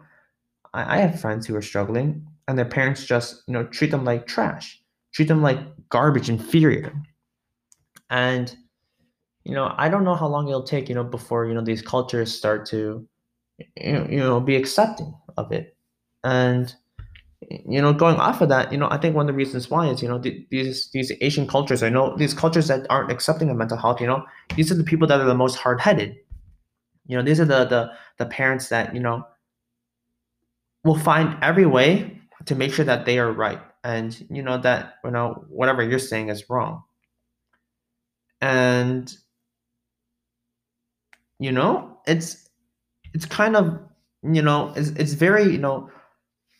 I, 0.73 0.97
I 0.97 0.99
have 0.99 1.21
friends 1.21 1.47
who 1.47 1.55
are 1.55 1.61
struggling 1.61 2.27
and 2.49 2.57
their 2.57 2.65
parents 2.65 3.05
just, 3.05 3.43
you 3.47 3.53
know, 3.53 3.63
treat 3.65 3.91
them 3.91 4.03
like 4.03 4.27
trash, 4.27 4.81
treat 5.17 5.27
them 5.27 5.41
like 5.41 5.57
garbage, 5.89 6.29
inferior 6.29 6.93
and 8.11 8.55
you 9.43 9.55
know 9.55 9.73
i 9.77 9.89
don't 9.89 10.03
know 10.03 10.13
how 10.13 10.27
long 10.27 10.47
it'll 10.47 10.61
take 10.61 10.87
you 10.87 10.93
know 10.93 11.03
before 11.03 11.47
you 11.47 11.53
know 11.55 11.61
these 11.61 11.81
cultures 11.81 12.31
start 12.31 12.67
to 12.67 13.07
you 13.75 14.19
know, 14.19 14.39
be 14.39 14.55
accepting 14.55 15.11
of 15.37 15.51
it 15.51 15.75
and 16.23 16.75
you 17.41 17.81
know, 17.81 17.93
going 17.93 18.15
off 18.17 18.41
of 18.41 18.49
that, 18.49 18.71
you 18.71 18.77
know, 18.77 18.87
I 18.89 18.97
think 18.97 19.15
one 19.15 19.29
of 19.29 19.33
the 19.33 19.37
reasons 19.37 19.69
why 19.69 19.87
is, 19.87 20.01
you 20.01 20.09
know, 20.09 20.19
th- 20.19 20.47
these 20.49 20.89
these 20.91 21.11
Asian 21.21 21.47
cultures, 21.47 21.83
I 21.83 21.89
know 21.89 22.15
these 22.17 22.33
cultures 22.33 22.67
that 22.67 22.87
aren't 22.89 23.11
accepting 23.11 23.49
of 23.49 23.57
mental 23.57 23.77
health, 23.77 24.01
you 24.01 24.07
know, 24.07 24.25
these 24.55 24.71
are 24.71 24.75
the 24.75 24.83
people 24.83 25.07
that 25.07 25.21
are 25.21 25.25
the 25.25 25.35
most 25.35 25.55
hard 25.55 25.79
headed. 25.79 26.15
You 27.05 27.17
know, 27.17 27.23
these 27.23 27.39
are 27.39 27.45
the 27.45 27.65
the 27.65 27.91
the 28.17 28.25
parents 28.25 28.69
that 28.69 28.93
you 28.93 28.99
know 28.99 29.25
will 30.83 30.97
find 30.97 31.37
every 31.43 31.65
way 31.65 32.16
to 32.47 32.55
make 32.55 32.73
sure 32.73 32.85
that 32.85 33.05
they 33.05 33.19
are 33.19 33.31
right, 33.31 33.61
and 33.83 34.25
you 34.29 34.41
know 34.41 34.57
that 34.59 34.95
you 35.05 35.11
know 35.11 35.45
whatever 35.49 35.83
you're 35.83 35.99
saying 35.99 36.29
is 36.29 36.49
wrong. 36.49 36.83
And 38.41 39.15
you 41.39 41.51
know, 41.51 41.99
it's 42.07 42.47
it's 43.13 43.25
kind 43.25 43.55
of 43.55 43.79
you 44.23 44.41
know 44.41 44.73
it's, 44.75 44.89
it's 44.89 45.13
very 45.13 45.43
you 45.43 45.57
know 45.57 45.89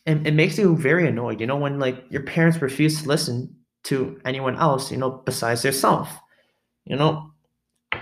it, 0.06 0.26
it 0.26 0.34
makes 0.34 0.58
you 0.58 0.76
very 0.76 1.06
annoyed 1.06 1.40
you 1.40 1.46
know 1.46 1.56
when 1.56 1.78
like 1.78 2.04
your 2.10 2.22
parents 2.22 2.62
refuse 2.62 3.02
to 3.02 3.08
listen 3.08 3.54
to 3.84 4.20
anyone 4.24 4.56
else 4.56 4.90
you 4.90 4.96
know 4.96 5.10
besides 5.24 5.64
yourself 5.64 6.08
you 6.84 6.96
know 6.96 7.30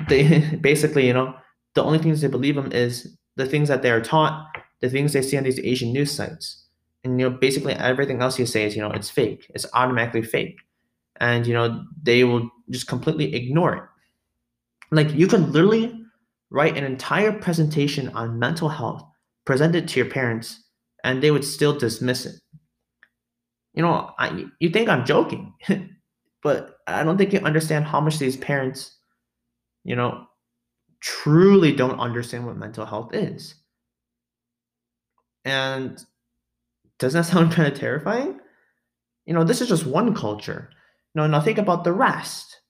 they 0.08 0.40
basically 0.60 1.06
you 1.06 1.12
know 1.12 1.34
the 1.74 1.82
only 1.82 1.98
things 1.98 2.20
they 2.20 2.28
believe 2.28 2.56
in 2.56 2.72
is 2.72 3.16
the 3.36 3.46
things 3.46 3.68
that 3.68 3.82
they 3.82 3.90
are 3.90 4.00
taught 4.00 4.46
the 4.80 4.90
things 4.90 5.12
they 5.12 5.22
see 5.22 5.36
on 5.36 5.44
these 5.44 5.60
asian 5.60 5.92
news 5.92 6.12
sites 6.12 6.65
and 7.06 7.20
you 7.20 7.28
know 7.28 7.36
basically 7.36 7.72
everything 7.74 8.20
else 8.20 8.38
you 8.38 8.46
say 8.46 8.64
is 8.64 8.76
you 8.76 8.82
know 8.82 8.90
it's 8.90 9.10
fake 9.10 9.50
it's 9.54 9.66
automatically 9.72 10.22
fake 10.22 10.56
and 11.20 11.46
you 11.46 11.54
know 11.54 11.84
they 12.02 12.24
will 12.24 12.50
just 12.70 12.86
completely 12.86 13.34
ignore 13.34 13.74
it 13.76 13.82
like 14.90 15.12
you 15.14 15.26
could 15.26 15.48
literally 15.48 15.98
write 16.50 16.76
an 16.76 16.84
entire 16.84 17.32
presentation 17.32 18.08
on 18.10 18.38
mental 18.38 18.68
health 18.68 19.02
present 19.46 19.74
it 19.74 19.88
to 19.88 20.00
your 20.00 20.10
parents 20.10 20.64
and 21.06 21.22
they 21.22 21.30
would 21.30 21.44
still 21.44 21.78
dismiss 21.78 22.26
it. 22.26 22.34
You 23.74 23.82
know, 23.82 24.10
I, 24.18 24.46
you 24.58 24.70
think 24.70 24.88
I'm 24.88 25.06
joking, 25.06 25.54
but 26.42 26.78
I 26.86 27.04
don't 27.04 27.16
think 27.16 27.32
you 27.32 27.38
understand 27.40 27.84
how 27.84 28.00
much 28.00 28.18
these 28.18 28.36
parents, 28.36 28.98
you 29.84 29.94
know, 29.94 30.26
truly 31.00 31.72
don't 31.72 32.00
understand 32.00 32.44
what 32.44 32.56
mental 32.56 32.84
health 32.84 33.14
is. 33.14 33.54
And 35.44 36.04
doesn't 36.98 37.20
that 37.22 37.26
sound 37.32 37.52
kind 37.54 37.72
of 37.72 37.78
terrifying? 37.78 38.40
You 39.26 39.34
know, 39.34 39.44
this 39.44 39.60
is 39.60 39.68
just 39.68 39.86
one 39.86 40.14
culture. 40.14 40.70
Know, 41.14 41.26
now 41.26 41.40
think 41.40 41.58
about 41.58 41.84
the 41.84 41.92
rest. 41.92 42.60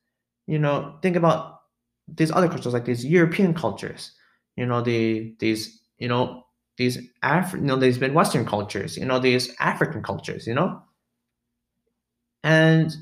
You 0.46 0.58
know, 0.58 0.98
think 1.02 1.16
about 1.16 1.60
these 2.08 2.32
other 2.32 2.48
cultures, 2.48 2.74
like 2.74 2.86
these 2.86 3.04
European 3.04 3.54
cultures. 3.54 4.12
You 4.56 4.66
know, 4.66 4.82
the 4.82 5.34
these 5.40 5.82
you 5.98 6.08
know 6.08 6.44
these 6.78 6.98
Af- 7.22 7.54
you 7.54 7.60
know 7.60 7.76
these 7.76 8.00
Midwestern 8.00 8.46
cultures, 8.46 8.96
you 8.96 9.06
know 9.06 9.18
these 9.20 9.54
African 9.60 10.02
cultures, 10.02 10.46
you 10.46 10.54
know, 10.54 10.82
and 12.44 12.96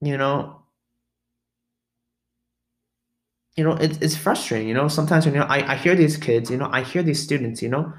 you 0.00 0.16
know, 0.16 0.62
you 3.56 3.64
know 3.64 3.72
it's 3.72 3.98
it's 3.98 4.16
frustrating. 4.16 4.68
You 4.68 4.74
know, 4.74 4.88
sometimes 4.88 5.24
when 5.26 5.34
you 5.34 5.40
know 5.40 5.46
I, 5.46 5.72
I 5.72 5.76
hear 5.76 5.94
these 5.94 6.16
kids, 6.16 6.50
you 6.50 6.56
know, 6.56 6.68
I 6.72 6.82
hear 6.82 7.02
these 7.02 7.22
students, 7.22 7.62
you 7.62 7.68
know, 7.68 7.92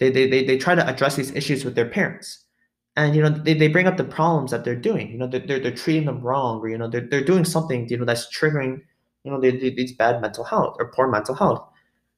they 0.00 0.10
they 0.10 0.28
they, 0.28 0.44
they 0.44 0.58
try 0.58 0.74
to 0.74 0.86
address 0.88 1.16
these 1.16 1.34
issues 1.34 1.64
with 1.64 1.74
their 1.74 1.88
parents. 1.88 2.44
And 2.96 3.14
you 3.14 3.22
know 3.22 3.30
they, 3.30 3.54
they 3.54 3.68
bring 3.68 3.86
up 3.86 3.96
the 3.96 4.04
problems 4.04 4.50
that 4.50 4.64
they're 4.64 4.76
doing. 4.76 5.10
You 5.10 5.18
know 5.18 5.26
they're, 5.28 5.40
they're, 5.46 5.60
they're 5.60 5.74
treating 5.74 6.06
them 6.06 6.20
wrong, 6.20 6.60
or 6.60 6.68
you 6.68 6.78
know 6.78 6.88
they're, 6.88 7.06
they're 7.08 7.24
doing 7.24 7.44
something 7.44 7.88
you 7.88 7.96
know 7.96 8.04
that's 8.04 8.26
triggering 8.36 8.80
you 9.24 9.30
know 9.30 9.40
these 9.40 9.94
bad 9.96 10.20
mental 10.20 10.44
health 10.44 10.76
or 10.78 10.90
poor 10.92 11.08
mental 11.08 11.34
health 11.34 11.68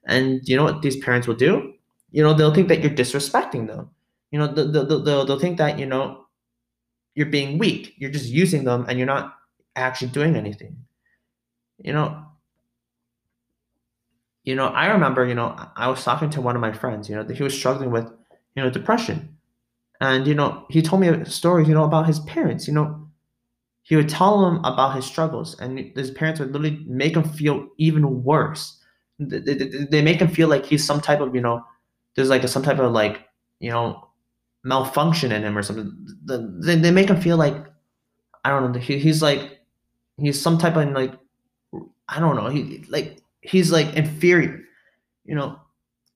and 0.07 0.41
you 0.49 0.57
know 0.57 0.65
what 0.65 0.83
these 0.83 0.97
parents 0.97 1.27
will 1.27 1.35
do? 1.35 1.73
You 2.11 2.23
know, 2.23 2.35
they'll 2.35 2.55
think 2.55 2.69
that 2.69 2.81
you're 2.81 2.91
disrespecting 2.91 3.67
them. 3.67 3.91
You 4.31 4.39
know, 4.39 4.47
they'll, 4.49 4.71
they'll, 4.71 5.03
they'll, 5.05 5.25
they'll 5.25 5.39
think 5.39 5.59
that, 5.59 5.79
you 5.79 5.87
know, 5.87 6.25
you're 7.15 7.27
being 7.27 7.59
weak. 7.59 7.95
You're 7.99 8.11
just 8.11 8.27
using 8.27 8.65
them 8.65 8.87
and 8.89 8.99
you're 8.99 9.07
not 9.07 9.35
actually 9.77 10.09
doing 10.09 10.37
anything. 10.37 10.77
You 11.79 11.93
know, 11.93 12.25
you 14.45 14.55
know, 14.55 14.69
I 14.69 14.87
remember, 14.87 15.27
you 15.27 15.35
know, 15.35 15.55
I 15.77 15.89
was 15.89 16.03
talking 16.05 16.31
to 16.31 16.41
one 16.41 16.57
of 16.57 16.61
my 16.63 16.73
friends, 16.73 17.09
you 17.09 17.17
know, 17.17 17.23
that 17.25 17.37
he 17.37 17.43
was 17.43 17.55
struggling 17.57 17.91
with, 17.91 18.07
you 18.57 18.63
know, 18.63 18.71
depression. 18.71 19.37
And, 20.01 20.27
you 20.27 20.35
know, 20.35 20.67
he 20.71 20.83
told 20.83 21.03
me 21.03 21.25
stories, 21.27 21.69
you 21.69 21.75
know, 21.75 21.85
about 21.85 22.07
his 22.07 22.21
parents, 22.21 22.67
you 22.69 22.75
know, 22.75 23.09
he 23.83 23.97
would 23.97 24.09
tell 24.09 24.41
them 24.43 24.65
about 24.65 24.95
his 24.97 25.05
struggles 25.05 25.59
and 25.61 25.79
his 25.97 26.11
parents 26.11 26.41
would 26.41 26.53
literally 26.53 26.85
make 26.87 27.17
him 27.17 27.25
feel 27.25 27.69
even 27.79 28.23
worse. 28.25 28.79
They, 29.19 29.41
they 29.41 30.03
make 30.03 30.21
him 30.21 30.29
feel 30.29 30.49
like 30.49 30.65
he's 30.65 30.85
some 30.85 31.01
type 31.01 31.21
of 31.21 31.35
you 31.35 31.43
know 31.43 31.65
there's 32.15 32.31
like 32.31 32.43
a, 32.45 32.49
some 32.49 32.63
type 32.63 32.79
of 32.79 32.93
like 32.93 33.29
you 33.59 33.71
know 33.71 34.09
malfunction 34.65 35.33
in 35.33 35.43
him 35.43 35.59
or 35.59 35.63
something. 35.63 35.93
They, 36.25 36.77
they 36.77 36.91
make 36.91 37.11
him 37.11 37.21
feel 37.21 37.37
like 37.37 37.67
i 38.45 38.51
don't 38.51 38.73
know 38.73 38.79
he, 38.79 38.99
he's 38.99 39.23
like 39.23 39.61
he's 40.19 40.41
some 40.41 40.59
type 40.59 40.77
of 40.77 40.89
like 40.91 41.15
i 42.09 42.21
don't 42.21 42.37
know 42.37 42.49
he 42.49 42.85
like 42.89 43.20
he's 43.41 43.73
like 43.73 43.95
inferior. 43.95 44.63
You 45.25 45.35
know 45.35 45.61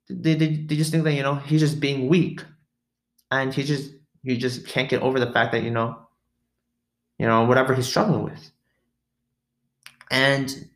they, 0.08 0.34
they, 0.34 0.56
they 0.56 0.76
just 0.76 0.90
think 0.90 1.04
that 1.04 1.14
you 1.14 1.22
know 1.22 1.36
he's 1.36 1.60
just 1.60 1.80
being 1.80 2.08
weak. 2.08 2.42
And 3.30 3.52
he 3.52 3.62
just 3.62 3.92
he 4.22 4.36
just 4.36 4.66
can't 4.66 4.88
get 4.88 5.02
over 5.02 5.18
the 5.18 5.32
fact 5.32 5.52
that 5.52 5.62
you 5.62 5.70
know 5.70 5.98
you 7.18 7.26
know 7.26 7.44
whatever 7.44 7.74
he's 7.74 7.86
struggling 7.86 8.22
with. 8.22 8.50
And 10.10 10.68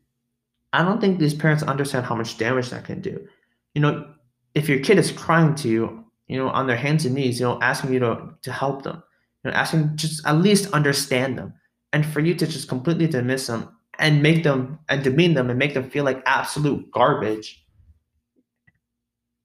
I 0.72 0.82
don't 0.82 1.00
think 1.00 1.18
these 1.18 1.34
parents 1.34 1.62
understand 1.62 2.06
how 2.06 2.14
much 2.14 2.38
damage 2.38 2.70
that 2.70 2.84
can 2.84 3.00
do. 3.00 3.26
You 3.74 3.82
know, 3.82 4.14
if 4.54 4.68
your 4.68 4.80
kid 4.80 4.98
is 4.98 5.12
crying 5.12 5.54
to 5.56 5.68
you, 5.68 6.04
you 6.26 6.36
know, 6.36 6.48
on 6.48 6.66
their 6.66 6.76
hands 6.76 7.04
and 7.04 7.14
knees, 7.14 7.38
you 7.38 7.46
know, 7.46 7.60
asking 7.60 7.92
you 7.92 8.00
to 8.00 8.34
to 8.42 8.52
help 8.52 8.82
them, 8.82 9.02
you 9.44 9.50
know, 9.50 9.56
asking 9.56 9.96
just 9.96 10.26
at 10.26 10.38
least 10.38 10.72
understand 10.72 11.38
them, 11.38 11.52
and 11.92 12.04
for 12.04 12.20
you 12.20 12.34
to 12.34 12.46
just 12.46 12.68
completely 12.68 13.06
dismiss 13.06 13.46
them 13.46 13.76
and 13.98 14.22
make 14.22 14.42
them 14.44 14.78
and 14.88 15.02
demean 15.02 15.34
them 15.34 15.50
and 15.50 15.58
make 15.58 15.74
them 15.74 15.90
feel 15.90 16.04
like 16.04 16.22
absolute 16.26 16.90
garbage, 16.92 17.64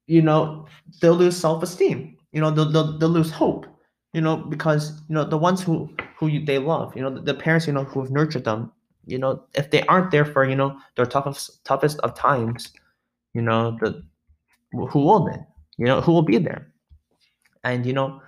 you 0.06 0.22
know, 0.22 0.66
they'll 1.00 1.14
lose 1.14 1.36
self 1.36 1.62
esteem. 1.62 2.16
You 2.32 2.40
know, 2.40 2.50
they'll, 2.50 2.70
they'll 2.70 2.98
they'll 2.98 3.08
lose 3.08 3.30
hope. 3.30 3.66
You 4.12 4.20
know, 4.20 4.36
because 4.36 4.92
you 5.08 5.14
know 5.14 5.24
the 5.24 5.38
ones 5.38 5.62
who 5.62 5.90
who 6.18 6.28
you, 6.28 6.44
they 6.44 6.58
love, 6.58 6.94
you 6.96 7.02
know, 7.02 7.10
the, 7.10 7.20
the 7.20 7.34
parents, 7.34 7.66
you 7.66 7.72
know, 7.72 7.84
who 7.84 8.00
have 8.00 8.10
nurtured 8.10 8.44
them, 8.44 8.70
you 9.06 9.18
know, 9.18 9.44
if 9.54 9.70
they 9.70 9.82
aren't 9.86 10.10
there 10.12 10.24
for, 10.24 10.48
you 10.48 10.54
know, 10.54 10.78
their 10.96 11.06
toughest 11.06 11.64
toughest 11.64 11.98
of 12.00 12.14
times, 12.14 12.72
you 13.34 13.42
know, 13.42 13.76
the 13.80 14.02
who 14.72 15.00
will 15.00 15.24
then? 15.24 15.46
You 15.78 15.86
know, 15.86 16.00
who 16.00 16.12
will 16.12 16.22
be 16.22 16.38
there? 16.38 16.72
And 17.64 17.84
you 17.86 17.92
know, 17.92 18.20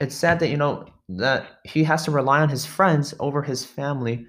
it's 0.00 0.14
sad 0.14 0.40
that, 0.40 0.48
you 0.48 0.56
know, 0.56 0.86
that 1.08 1.60
he 1.64 1.82
has 1.84 2.04
to 2.04 2.10
rely 2.10 2.40
on 2.40 2.48
his 2.48 2.66
friends 2.66 3.14
over 3.20 3.42
his 3.42 3.64
family, 3.64 4.26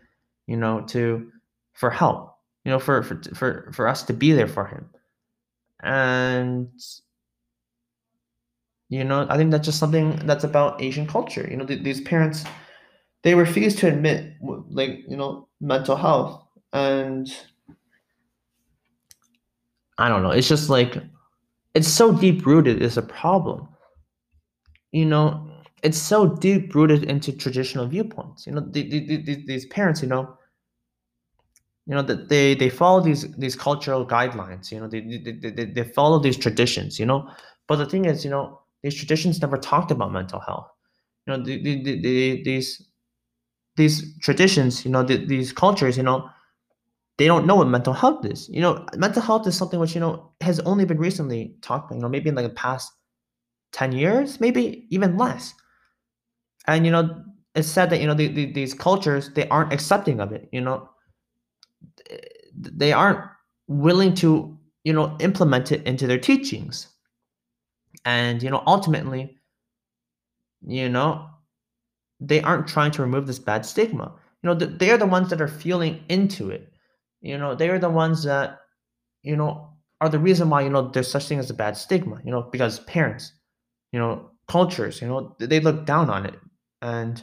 you 0.47 0.57
know, 0.57 0.81
to 0.87 1.31
for 1.73 1.89
help, 1.89 2.35
you 2.65 2.71
know, 2.71 2.79
for 2.79 3.03
for 3.03 3.21
for, 3.35 3.71
for 3.73 3.87
us 3.87 4.03
to 4.03 4.13
be 4.13 4.31
there 4.31 4.47
for 4.47 4.65
him. 4.65 4.89
And 5.83 6.69
you 8.89 9.03
know, 9.03 9.27
I 9.29 9.37
think 9.37 9.51
that's 9.51 9.65
just 9.65 9.79
something 9.79 10.15
that's 10.25 10.45
about 10.45 10.81
Asian 10.81 11.05
culture. 11.05 11.47
You 11.49 11.57
know, 11.57 11.65
th- 11.65 11.83
these 11.83 12.01
parents 12.01 12.45
they 13.23 13.35
refuse 13.35 13.75
to 13.75 13.87
admit 13.87 14.33
like 14.69 15.03
you 15.07 15.17
know 15.17 15.47
mental 15.59 15.95
health 15.95 16.43
and 16.73 17.35
i 19.97 20.07
don't 20.07 20.23
know 20.23 20.31
it's 20.31 20.47
just 20.47 20.69
like 20.69 20.97
it's 21.73 21.87
so 21.87 22.13
deep 22.13 22.45
rooted 22.45 22.81
is 22.81 22.97
a 22.97 23.01
problem 23.01 23.67
you 24.91 25.05
know 25.05 25.46
it's 25.83 25.97
so 25.97 26.27
deep 26.27 26.73
rooted 26.75 27.03
into 27.03 27.31
traditional 27.31 27.87
viewpoints 27.87 28.47
you 28.47 28.53
know 28.53 28.61
the, 28.61 28.89
the, 28.89 29.17
the, 29.23 29.45
these 29.45 29.65
parents 29.67 30.01
you 30.01 30.07
know 30.07 30.37
you 31.85 31.95
know 31.95 32.01
that 32.01 32.29
they 32.29 32.55
they 32.55 32.69
follow 32.69 33.01
these 33.01 33.31
these 33.37 33.55
cultural 33.55 34.05
guidelines 34.05 34.71
you 34.71 34.79
know 34.79 34.87
they, 34.87 35.01
they, 35.01 35.49
they, 35.51 35.65
they 35.65 35.83
follow 35.83 36.19
these 36.19 36.37
traditions 36.37 36.99
you 36.99 37.05
know 37.05 37.29
but 37.67 37.77
the 37.77 37.85
thing 37.85 38.05
is 38.05 38.23
you 38.25 38.31
know 38.31 38.59
these 38.83 38.95
traditions 38.95 39.41
never 39.41 39.57
talked 39.57 39.91
about 39.91 40.11
mental 40.11 40.39
health 40.39 40.67
you 41.25 41.33
know 41.33 41.43
the, 41.43 41.61
the, 41.63 41.83
the, 41.83 42.01
the, 42.01 42.43
these 42.43 42.83
these 43.77 44.17
traditions, 44.19 44.83
you 44.85 44.91
know, 44.91 45.03
these 45.03 45.53
cultures, 45.53 45.97
you 45.97 46.03
know, 46.03 46.29
they 47.17 47.27
don't 47.27 47.47
know 47.47 47.55
what 47.55 47.67
mental 47.67 47.93
health 47.93 48.25
is. 48.25 48.49
You 48.49 48.61
know, 48.61 48.85
mental 48.95 49.21
health 49.21 49.47
is 49.47 49.57
something 49.57 49.79
which, 49.79 49.95
you 49.95 50.01
know, 50.01 50.31
has 50.41 50.59
only 50.61 50.85
been 50.85 50.97
recently 50.99 51.55
talked 51.61 51.91
you 51.91 51.99
know, 51.99 52.09
maybe 52.09 52.29
in 52.29 52.35
like 52.35 52.45
the 52.47 52.53
past 52.53 52.91
10 53.71 53.91
years, 53.91 54.39
maybe 54.39 54.87
even 54.91 55.17
less. 55.17 55.53
And, 56.67 56.85
you 56.85 56.91
know, 56.91 57.23
it's 57.55 57.67
said 57.67 57.89
that, 57.89 58.01
you 58.01 58.07
know, 58.07 58.13
the, 58.13 58.27
the, 58.27 58.51
these 58.51 58.73
cultures, 58.73 59.31
they 59.33 59.47
aren't 59.49 59.73
accepting 59.73 60.19
of 60.19 60.31
it, 60.31 60.47
you 60.51 60.61
know, 60.61 60.89
they 62.53 62.91
aren't 62.91 63.19
willing 63.67 64.13
to, 64.15 64.57
you 64.83 64.93
know, 64.93 65.15
implement 65.19 65.71
it 65.71 65.83
into 65.85 66.07
their 66.07 66.19
teachings. 66.19 66.87
And, 68.05 68.41
you 68.41 68.49
know, 68.49 68.63
ultimately, 68.67 69.35
you 70.65 70.89
know, 70.89 71.27
they 72.19 72.41
aren't 72.41 72.67
trying 72.67 72.91
to 72.91 73.01
remove 73.01 73.27
this 73.27 73.39
bad 73.39 73.65
stigma. 73.65 74.13
You 74.41 74.49
know, 74.49 74.55
they 74.55 74.91
are 74.91 74.97
the 74.97 75.05
ones 75.05 75.29
that 75.29 75.41
are 75.41 75.47
feeling 75.47 76.03
into 76.09 76.49
it. 76.49 76.71
You 77.21 77.37
know, 77.37 77.55
they 77.55 77.69
are 77.69 77.79
the 77.79 77.89
ones 77.89 78.23
that, 78.23 78.59
you 79.23 79.35
know, 79.35 79.69
are 79.99 80.09
the 80.09 80.19
reason 80.19 80.49
why, 80.49 80.61
you 80.61 80.69
know, 80.69 80.89
there's 80.89 81.09
such 81.11 81.27
thing 81.27 81.39
as 81.39 81.49
a 81.49 81.55
bad 81.55 81.75
stigma, 81.75 82.21
you 82.23 82.31
know, 82.31 82.43
because 82.43 82.79
parents, 82.81 83.33
you 83.91 83.99
know, 83.99 84.29
cultures, 84.47 85.01
you 85.01 85.07
know, 85.07 85.35
they 85.39 85.59
look 85.59 85.85
down 85.85 86.09
on 86.09 86.25
it. 86.25 86.35
And 86.87 87.21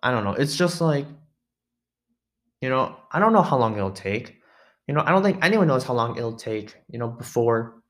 I 0.00 0.12
don't 0.12 0.22
know, 0.22 0.34
it's 0.34 0.54
just 0.54 0.80
like, 0.80 1.06
you 2.60 2.68
know, 2.68 2.96
I 3.10 3.18
don't 3.18 3.32
know 3.32 3.42
how 3.42 3.58
long 3.58 3.76
it'll 3.76 3.90
take. 3.90 4.40
You 4.86 4.94
know, 4.94 5.02
I 5.04 5.10
don't 5.10 5.24
think 5.24 5.44
anyone 5.44 5.66
knows 5.66 5.82
how 5.82 5.94
long 5.94 6.16
it'll 6.16 6.36
take, 6.36 6.76
you 6.88 7.00
know, 7.00 7.08
before, 7.08 7.82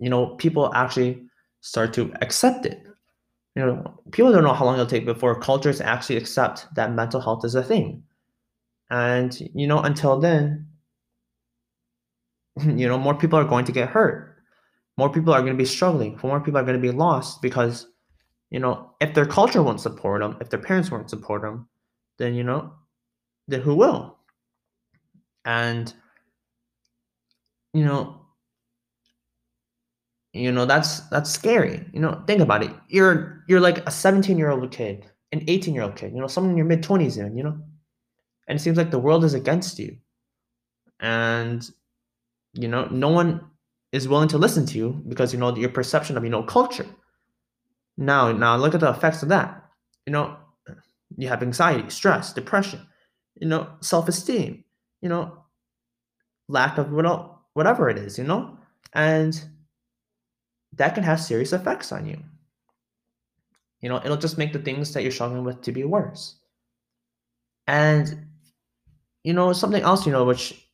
you 0.00 0.10
know, 0.10 0.34
people 0.36 0.74
actually 0.74 1.22
start 1.60 1.92
to 1.94 2.12
accept 2.20 2.66
it. 2.66 2.82
You 3.54 3.64
know, 3.64 4.00
people 4.10 4.32
don't 4.32 4.42
know 4.42 4.54
how 4.54 4.64
long 4.64 4.74
it'll 4.74 4.86
take 4.86 5.06
before 5.06 5.38
cultures 5.38 5.80
actually 5.80 6.16
accept 6.16 6.66
that 6.74 6.92
mental 6.92 7.20
health 7.20 7.44
is 7.44 7.54
a 7.54 7.62
thing. 7.62 8.02
And, 8.90 9.38
you 9.54 9.68
know, 9.68 9.78
until 9.78 10.18
then, 10.18 10.66
you 12.64 12.88
know, 12.88 12.98
more 12.98 13.14
people 13.14 13.38
are 13.38 13.44
going 13.44 13.66
to 13.66 13.72
get 13.72 13.88
hurt. 13.88 14.36
More 14.96 15.12
people 15.12 15.32
are 15.32 15.42
going 15.42 15.52
to 15.52 15.62
be 15.62 15.64
struggling. 15.64 16.18
More 16.24 16.40
people 16.40 16.58
are 16.58 16.64
going 16.64 16.80
to 16.80 16.82
be 16.82 16.96
lost 16.96 17.40
because, 17.40 17.86
you 18.50 18.60
know, 18.60 18.90
if 19.00 19.14
their 19.14 19.26
culture 19.26 19.62
won't 19.62 19.80
support 19.80 20.20
them, 20.20 20.36
if 20.40 20.50
their 20.50 20.60
parents 20.60 20.90
won't 20.90 21.10
support 21.10 21.42
them, 21.42 21.68
then, 22.18 22.34
you 22.34 22.44
know, 22.44 22.72
then 23.48 23.60
who 23.60 23.74
will? 23.74 24.18
And, 25.44 25.92
you 27.72 27.84
know, 27.84 28.20
you 30.32 30.52
know 30.52 30.64
that's 30.64 31.00
that's 31.08 31.30
scary. 31.30 31.84
You 31.92 32.00
know 32.00 32.22
think 32.26 32.40
about 32.40 32.62
it. 32.62 32.70
You're 32.88 33.44
you're 33.48 33.60
like 33.60 33.86
a 33.86 33.90
17 33.90 34.38
year 34.38 34.50
old 34.50 34.70
kid 34.70 35.06
an 35.32 35.44
18 35.46 35.74
year 35.74 35.84
old 35.84 35.96
kid 35.96 36.12
you 36.12 36.20
know 36.20 36.26
someone 36.26 36.52
in 36.52 36.56
your 36.56 36.66
mid 36.66 36.82
20s 36.82 37.18
even 37.18 37.36
you 37.36 37.42
know? 37.42 37.58
And 38.48 38.58
it 38.58 38.62
seems 38.62 38.76
like 38.76 38.90
the 38.90 38.98
world 38.98 39.24
is 39.24 39.34
against 39.34 39.78
you. 39.78 39.96
And 41.00 41.68
you 42.54 42.68
know 42.68 42.86
no 42.90 43.08
one 43.08 43.40
is 43.92 44.08
willing 44.08 44.28
to 44.28 44.38
listen 44.38 44.66
to 44.66 44.78
you 44.78 45.02
because 45.08 45.32
you 45.32 45.38
know 45.38 45.54
your 45.56 45.70
perception 45.70 46.16
of 46.16 46.24
you 46.24 46.30
know 46.30 46.42
culture 46.42 46.86
now 48.00 48.32
now 48.32 48.56
look 48.56 48.74
at 48.74 48.80
the 48.80 48.90
effects 48.90 49.22
of 49.22 49.28
that. 49.28 49.64
You 50.06 50.12
know 50.12 50.36
you 51.16 51.28
have 51.28 51.42
anxiety 51.42 51.90
stress 51.90 52.32
depression 52.32 52.80
you 53.40 53.48
know 53.48 53.68
self-esteem 53.80 54.64
you 55.02 55.08
know 55.08 55.44
lack 56.48 56.78
of 56.78 56.92
whatever 57.54 57.88
it 57.88 57.98
is 57.98 58.18
you 58.18 58.24
know? 58.24 58.56
And 58.92 59.40
that 60.74 60.94
can 60.94 61.04
have 61.04 61.20
serious 61.20 61.52
effects 61.52 61.92
on 61.92 62.06
you. 62.06 62.18
You 63.80 63.88
know 63.88 64.00
it'll 64.04 64.16
just 64.16 64.38
make 64.38 64.52
the 64.52 64.58
things 64.58 64.92
that 64.92 65.02
you're 65.02 65.12
struggling 65.12 65.44
with 65.44 65.62
to 65.62 65.72
be 65.72 65.84
worse. 65.84 66.36
And 67.66 68.26
you 69.24 69.32
know 69.32 69.52
something 69.52 69.82
else 69.82 70.06
you 70.06 70.12
know 70.12 70.24
which 70.24 70.66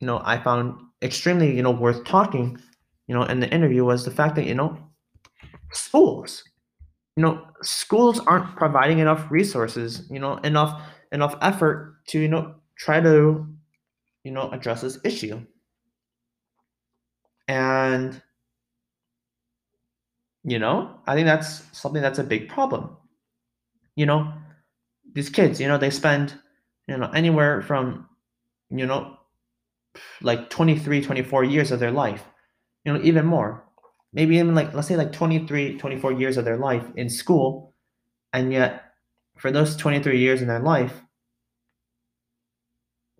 you 0.00 0.06
know 0.06 0.20
i 0.24 0.38
found 0.38 0.74
extremely 1.02 1.54
you 1.56 1.62
know 1.62 1.70
worth 1.70 2.04
talking 2.04 2.58
you 3.06 3.14
know 3.14 3.22
in 3.24 3.40
the 3.40 3.48
interview 3.50 3.84
was 3.84 4.04
the 4.04 4.10
fact 4.10 4.34
that 4.36 4.44
you 4.44 4.54
know 4.54 4.76
schools 5.72 6.44
you 7.16 7.22
know 7.22 7.46
schools 7.62 8.20
aren't 8.20 8.56
providing 8.56 8.98
enough 8.98 9.30
resources 9.30 10.06
you 10.10 10.18
know 10.18 10.36
enough 10.38 10.82
enough 11.12 11.36
effort 11.42 11.96
to 12.08 12.18
you 12.20 12.28
know 12.28 12.54
try 12.76 13.00
to 13.00 13.46
you 14.24 14.32
know 14.32 14.50
address 14.50 14.80
this 14.82 14.98
issue. 15.04 15.40
And 17.48 18.22
you 20.44 20.58
know 20.58 20.98
i 21.06 21.14
think 21.14 21.26
that's 21.26 21.62
something 21.76 22.02
that's 22.02 22.18
a 22.18 22.24
big 22.24 22.48
problem. 22.48 22.96
You 23.96 24.06
know 24.06 24.32
these 25.14 25.30
kids 25.30 25.60
you 25.60 25.68
know 25.68 25.78
they 25.78 25.90
spend 25.90 26.34
you 26.88 26.96
know 26.96 27.10
anywhere 27.14 27.62
from 27.62 28.08
you 28.70 28.86
know 28.86 29.16
like 30.22 30.50
23 30.50 31.02
24 31.02 31.44
years 31.44 31.70
of 31.70 31.80
their 31.80 31.90
life 31.92 32.24
you 32.84 32.92
know 32.92 33.00
even 33.02 33.26
more 33.26 33.63
maybe 34.14 34.36
even 34.36 34.54
like 34.54 34.72
let's 34.72 34.88
say 34.88 34.96
like 34.96 35.12
23 35.12 35.76
24 35.76 36.12
years 36.12 36.38
of 36.38 36.46
their 36.46 36.56
life 36.56 36.84
in 36.96 37.10
school 37.10 37.74
and 38.32 38.52
yet 38.52 38.94
for 39.36 39.50
those 39.50 39.76
23 39.76 40.18
years 40.18 40.40
in 40.40 40.48
their 40.48 40.60
life 40.60 41.02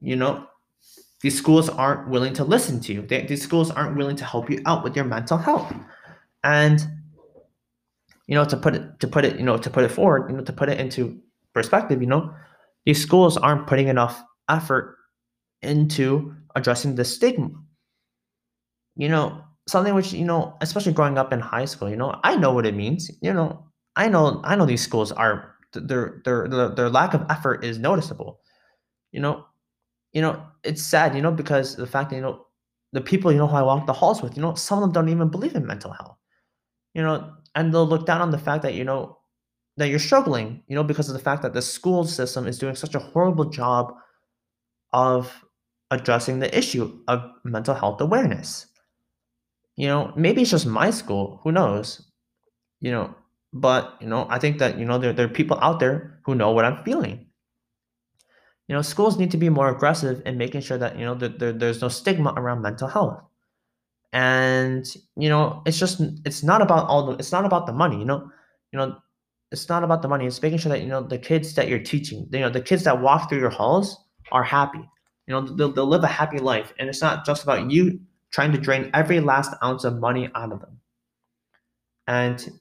you 0.00 0.16
know 0.16 0.46
these 1.24 1.38
schools 1.38 1.70
aren't 1.70 2.10
willing 2.10 2.34
to 2.34 2.44
listen 2.44 2.80
to 2.80 2.92
you. 2.92 3.00
They, 3.00 3.22
these 3.22 3.40
schools 3.40 3.70
aren't 3.70 3.96
willing 3.96 4.14
to 4.16 4.26
help 4.26 4.50
you 4.50 4.60
out 4.66 4.84
with 4.84 4.94
your 4.94 5.06
mental 5.06 5.38
health. 5.38 5.74
And 6.44 6.86
you 8.26 8.34
know 8.34 8.44
to 8.44 8.58
put 8.58 8.74
it 8.74 9.00
to 9.00 9.08
put 9.08 9.24
it 9.24 9.38
you 9.38 9.42
know 9.42 9.56
to 9.56 9.70
put 9.70 9.84
it 9.84 9.90
forward 9.90 10.30
you 10.30 10.36
know 10.36 10.44
to 10.44 10.52
put 10.52 10.68
it 10.70 10.80
into 10.80 11.20
perspective 11.52 12.00
you 12.00 12.06
know 12.06 12.34
these 12.86 13.02
schools 13.02 13.36
aren't 13.36 13.66
putting 13.66 13.88
enough 13.88 14.22
effort 14.50 14.96
into 15.62 16.34
addressing 16.54 16.94
the 16.94 17.04
stigma. 17.06 17.50
You 18.96 19.08
know 19.08 19.44
something 19.66 19.94
which 19.94 20.12
you 20.12 20.24
know 20.24 20.56
especially 20.60 20.92
growing 20.92 21.18
up 21.18 21.32
in 21.32 21.40
high 21.40 21.64
school 21.64 21.88
you 21.88 21.96
know 21.96 22.18
i 22.22 22.36
know 22.36 22.52
what 22.52 22.66
it 22.66 22.74
means 22.74 23.10
you 23.22 23.32
know 23.32 23.64
i 23.96 24.08
know 24.08 24.40
i 24.44 24.54
know 24.54 24.66
these 24.66 24.82
schools 24.82 25.12
are 25.12 25.54
their 25.72 26.20
their 26.24 26.48
their, 26.48 26.90
lack 26.90 27.14
of 27.14 27.24
effort 27.30 27.64
is 27.64 27.78
noticeable 27.78 28.40
you 29.12 29.20
know 29.20 29.44
you 30.12 30.20
know 30.20 30.40
it's 30.62 30.82
sad 30.82 31.14
you 31.14 31.22
know 31.22 31.32
because 31.32 31.76
the 31.76 31.86
fact 31.86 32.10
that 32.10 32.16
you 32.16 32.22
know 32.22 32.46
the 32.92 33.00
people 33.00 33.32
you 33.32 33.38
know 33.38 33.46
who 33.46 33.56
i 33.56 33.62
walk 33.62 33.86
the 33.86 33.92
halls 33.92 34.22
with 34.22 34.36
you 34.36 34.42
know 34.42 34.54
some 34.54 34.78
of 34.78 34.82
them 34.84 34.92
don't 34.92 35.08
even 35.08 35.28
believe 35.28 35.54
in 35.54 35.66
mental 35.66 35.92
health 35.92 36.16
you 36.94 37.02
know 37.02 37.32
and 37.54 37.72
they'll 37.72 37.86
look 37.86 38.06
down 38.06 38.20
on 38.20 38.30
the 38.30 38.38
fact 38.38 38.62
that 38.62 38.74
you 38.74 38.84
know 38.84 39.18
that 39.76 39.88
you're 39.88 39.98
struggling 39.98 40.62
you 40.68 40.76
know 40.76 40.84
because 40.84 41.08
of 41.08 41.14
the 41.14 41.22
fact 41.22 41.42
that 41.42 41.54
the 41.54 41.62
school 41.62 42.04
system 42.04 42.46
is 42.46 42.58
doing 42.58 42.76
such 42.76 42.94
a 42.94 43.00
horrible 43.00 43.46
job 43.46 43.94
of 44.92 45.44
addressing 45.90 46.38
the 46.38 46.56
issue 46.56 47.00
of 47.08 47.24
mental 47.44 47.74
health 47.74 48.00
awareness 48.00 48.66
you 49.76 49.86
know 49.86 50.12
maybe 50.16 50.42
it's 50.42 50.50
just 50.50 50.66
my 50.66 50.90
school 50.90 51.40
who 51.42 51.52
knows 51.52 52.10
you 52.80 52.90
know 52.90 53.14
but 53.52 53.96
you 54.00 54.06
know 54.06 54.26
i 54.30 54.38
think 54.38 54.58
that 54.58 54.78
you 54.78 54.84
know 54.84 54.98
there, 54.98 55.12
there 55.12 55.26
are 55.26 55.36
people 55.40 55.58
out 55.60 55.80
there 55.80 56.20
who 56.24 56.34
know 56.34 56.50
what 56.50 56.64
i'm 56.64 56.82
feeling 56.84 57.26
you 58.68 58.74
know 58.74 58.82
schools 58.82 59.18
need 59.18 59.30
to 59.30 59.36
be 59.36 59.48
more 59.48 59.68
aggressive 59.68 60.22
in 60.26 60.38
making 60.38 60.60
sure 60.60 60.78
that 60.78 60.98
you 60.98 61.04
know 61.04 61.14
that 61.14 61.38
there, 61.38 61.52
there's 61.52 61.80
no 61.80 61.88
stigma 61.88 62.32
around 62.36 62.62
mental 62.62 62.88
health 62.88 63.22
and 64.12 64.96
you 65.16 65.28
know 65.28 65.62
it's 65.66 65.78
just 65.78 66.00
it's 66.24 66.42
not 66.42 66.62
about 66.62 66.86
all 66.88 67.06
the 67.06 67.12
it's 67.18 67.32
not 67.32 67.44
about 67.44 67.66
the 67.66 67.72
money 67.72 67.98
you 67.98 68.04
know 68.04 68.30
you 68.72 68.78
know 68.78 68.96
it's 69.50 69.68
not 69.68 69.84
about 69.84 70.02
the 70.02 70.08
money 70.08 70.26
it's 70.26 70.40
making 70.40 70.58
sure 70.58 70.70
that 70.70 70.80
you 70.80 70.88
know 70.88 71.02
the 71.02 71.18
kids 71.18 71.54
that 71.54 71.68
you're 71.68 71.78
teaching 71.80 72.28
you 72.32 72.40
know 72.40 72.50
the 72.50 72.60
kids 72.60 72.84
that 72.84 73.00
walk 73.00 73.28
through 73.28 73.40
your 73.40 73.50
halls 73.50 73.98
are 74.32 74.44
happy 74.44 74.78
you 75.26 75.34
know 75.34 75.40
they'll, 75.42 75.72
they'll 75.72 75.86
live 75.86 76.04
a 76.04 76.08
happy 76.08 76.38
life 76.38 76.72
and 76.78 76.88
it's 76.88 77.02
not 77.02 77.26
just 77.26 77.42
about 77.42 77.70
you 77.70 78.00
trying 78.34 78.52
to 78.52 78.58
drain 78.58 78.90
every 78.94 79.20
last 79.20 79.52
ounce 79.64 79.84
of 79.84 79.98
money 80.00 80.30
out 80.34 80.52
of 80.52 80.60
them. 80.60 80.80
And 82.06 82.60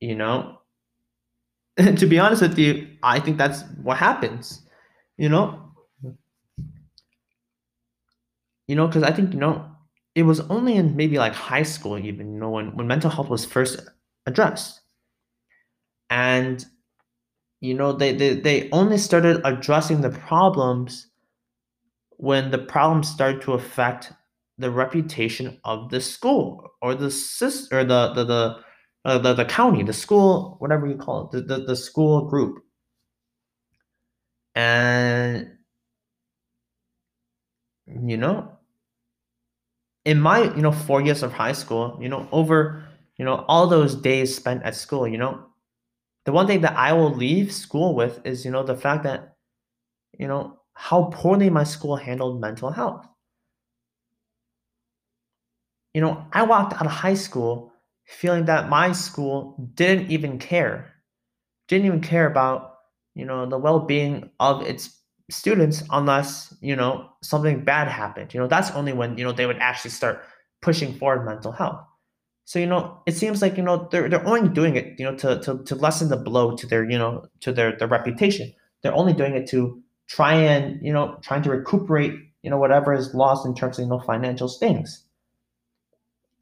you 0.00 0.14
know 0.14 0.58
to 1.96 2.06
be 2.06 2.18
honest 2.18 2.42
with 2.42 2.58
you 2.58 2.88
i 3.02 3.18
think 3.20 3.38
that's 3.38 3.62
what 3.82 3.96
happens 3.96 4.62
you 5.18 5.28
know? 5.28 5.72
You 8.68 8.76
know 8.76 8.86
because 8.86 9.02
i 9.02 9.12
think 9.12 9.32
you 9.34 9.38
know 9.38 9.66
it 10.14 10.22
was 10.22 10.40
only 10.48 10.74
in 10.76 10.96
maybe 10.96 11.18
like 11.18 11.34
high 11.34 11.62
school 11.62 11.98
even 11.98 12.32
you 12.34 12.40
know 12.40 12.50
when, 12.50 12.74
when 12.76 12.86
mental 12.86 13.10
health 13.10 13.28
was 13.28 13.44
first 13.44 13.80
addressed. 14.26 14.80
And 16.10 16.64
you 17.60 17.74
know 17.74 17.92
they, 17.92 18.14
they 18.14 18.34
they 18.34 18.70
only 18.70 18.98
started 18.98 19.40
addressing 19.44 20.00
the 20.02 20.10
problems 20.10 21.08
when 22.18 22.50
the 22.50 22.58
problems 22.58 23.08
started 23.08 23.42
to 23.42 23.52
affect 23.54 24.12
the 24.60 24.70
reputation 24.70 25.58
of 25.64 25.90
the 25.90 26.00
school 26.00 26.70
or 26.82 26.94
the 26.94 27.10
system 27.10 27.78
or 27.78 27.84
the 27.84 28.12
the 28.14 28.24
the, 28.24 28.56
uh, 29.04 29.18
the 29.18 29.34
the 29.34 29.44
county 29.44 29.82
the 29.82 29.92
school 29.92 30.56
whatever 30.58 30.86
you 30.86 30.96
call 30.96 31.24
it 31.24 31.32
the, 31.32 31.40
the, 31.42 31.64
the 31.64 31.76
school 31.76 32.28
group. 32.28 32.62
And 34.54 35.56
you 37.86 38.16
know 38.16 38.58
in 40.04 40.20
my 40.20 40.42
you 40.54 40.62
know 40.62 40.72
four 40.72 41.00
years 41.00 41.22
of 41.22 41.32
high 41.32 41.52
school 41.52 41.98
you 42.00 42.08
know 42.08 42.28
over 42.32 42.84
you 43.16 43.24
know 43.24 43.44
all 43.48 43.66
those 43.66 43.94
days 43.94 44.34
spent 44.34 44.62
at 44.62 44.74
school 44.74 45.06
you 45.06 45.18
know 45.18 45.46
the 46.24 46.32
one 46.32 46.46
thing 46.46 46.60
that 46.60 46.76
i 46.76 46.92
will 46.92 47.14
leave 47.14 47.52
school 47.52 47.94
with 47.94 48.20
is 48.24 48.44
you 48.44 48.50
know 48.50 48.62
the 48.62 48.76
fact 48.76 49.02
that 49.02 49.36
you 50.18 50.26
know 50.26 50.58
how 50.74 51.04
poorly 51.12 51.50
my 51.50 51.64
school 51.64 51.96
handled 51.96 52.40
mental 52.40 52.70
health 52.70 53.06
you 55.94 56.00
know 56.00 56.24
i 56.32 56.42
walked 56.42 56.74
out 56.74 56.86
of 56.86 56.92
high 56.92 57.14
school 57.14 57.72
feeling 58.06 58.44
that 58.46 58.68
my 58.68 58.92
school 58.92 59.70
didn't 59.74 60.10
even 60.10 60.38
care 60.38 60.92
didn't 61.68 61.86
even 61.86 62.00
care 62.00 62.26
about 62.26 62.76
you 63.14 63.24
know 63.24 63.46
the 63.46 63.58
well-being 63.58 64.30
of 64.40 64.62
its 64.62 64.96
students 65.30 65.82
unless 65.90 66.54
you 66.60 66.74
know 66.74 67.08
something 67.22 67.64
bad 67.64 67.88
happened 67.88 68.32
you 68.34 68.40
know 68.40 68.48
that's 68.48 68.70
only 68.72 68.92
when 68.92 69.16
you 69.16 69.24
know 69.24 69.32
they 69.32 69.46
would 69.46 69.58
actually 69.58 69.90
start 69.90 70.24
pushing 70.60 70.92
forward 70.98 71.24
mental 71.24 71.52
health 71.52 71.80
so 72.44 72.58
you 72.58 72.66
know 72.66 73.00
it 73.06 73.12
seems 73.12 73.40
like 73.40 73.56
you 73.56 73.62
know 73.62 73.88
they're, 73.92 74.08
they're 74.08 74.26
only 74.26 74.48
doing 74.48 74.76
it 74.76 74.98
you 74.98 75.04
know 75.04 75.16
to, 75.16 75.40
to 75.40 75.62
to 75.64 75.74
lessen 75.76 76.08
the 76.08 76.16
blow 76.16 76.56
to 76.56 76.66
their 76.66 76.88
you 76.88 76.98
know 76.98 77.24
to 77.40 77.52
their 77.52 77.76
their 77.76 77.88
reputation 77.88 78.52
they're 78.82 78.94
only 78.94 79.12
doing 79.12 79.34
it 79.34 79.46
to 79.48 79.80
try 80.08 80.34
and 80.34 80.84
you 80.84 80.92
know 80.92 81.16
trying 81.22 81.42
to 81.42 81.50
recuperate 81.50 82.12
you 82.42 82.50
know 82.50 82.58
whatever 82.58 82.92
is 82.92 83.14
lost 83.14 83.46
in 83.46 83.54
terms 83.54 83.78
of 83.78 83.84
you 83.84 83.88
know 83.88 84.00
financial 84.00 84.48
things 84.48 85.04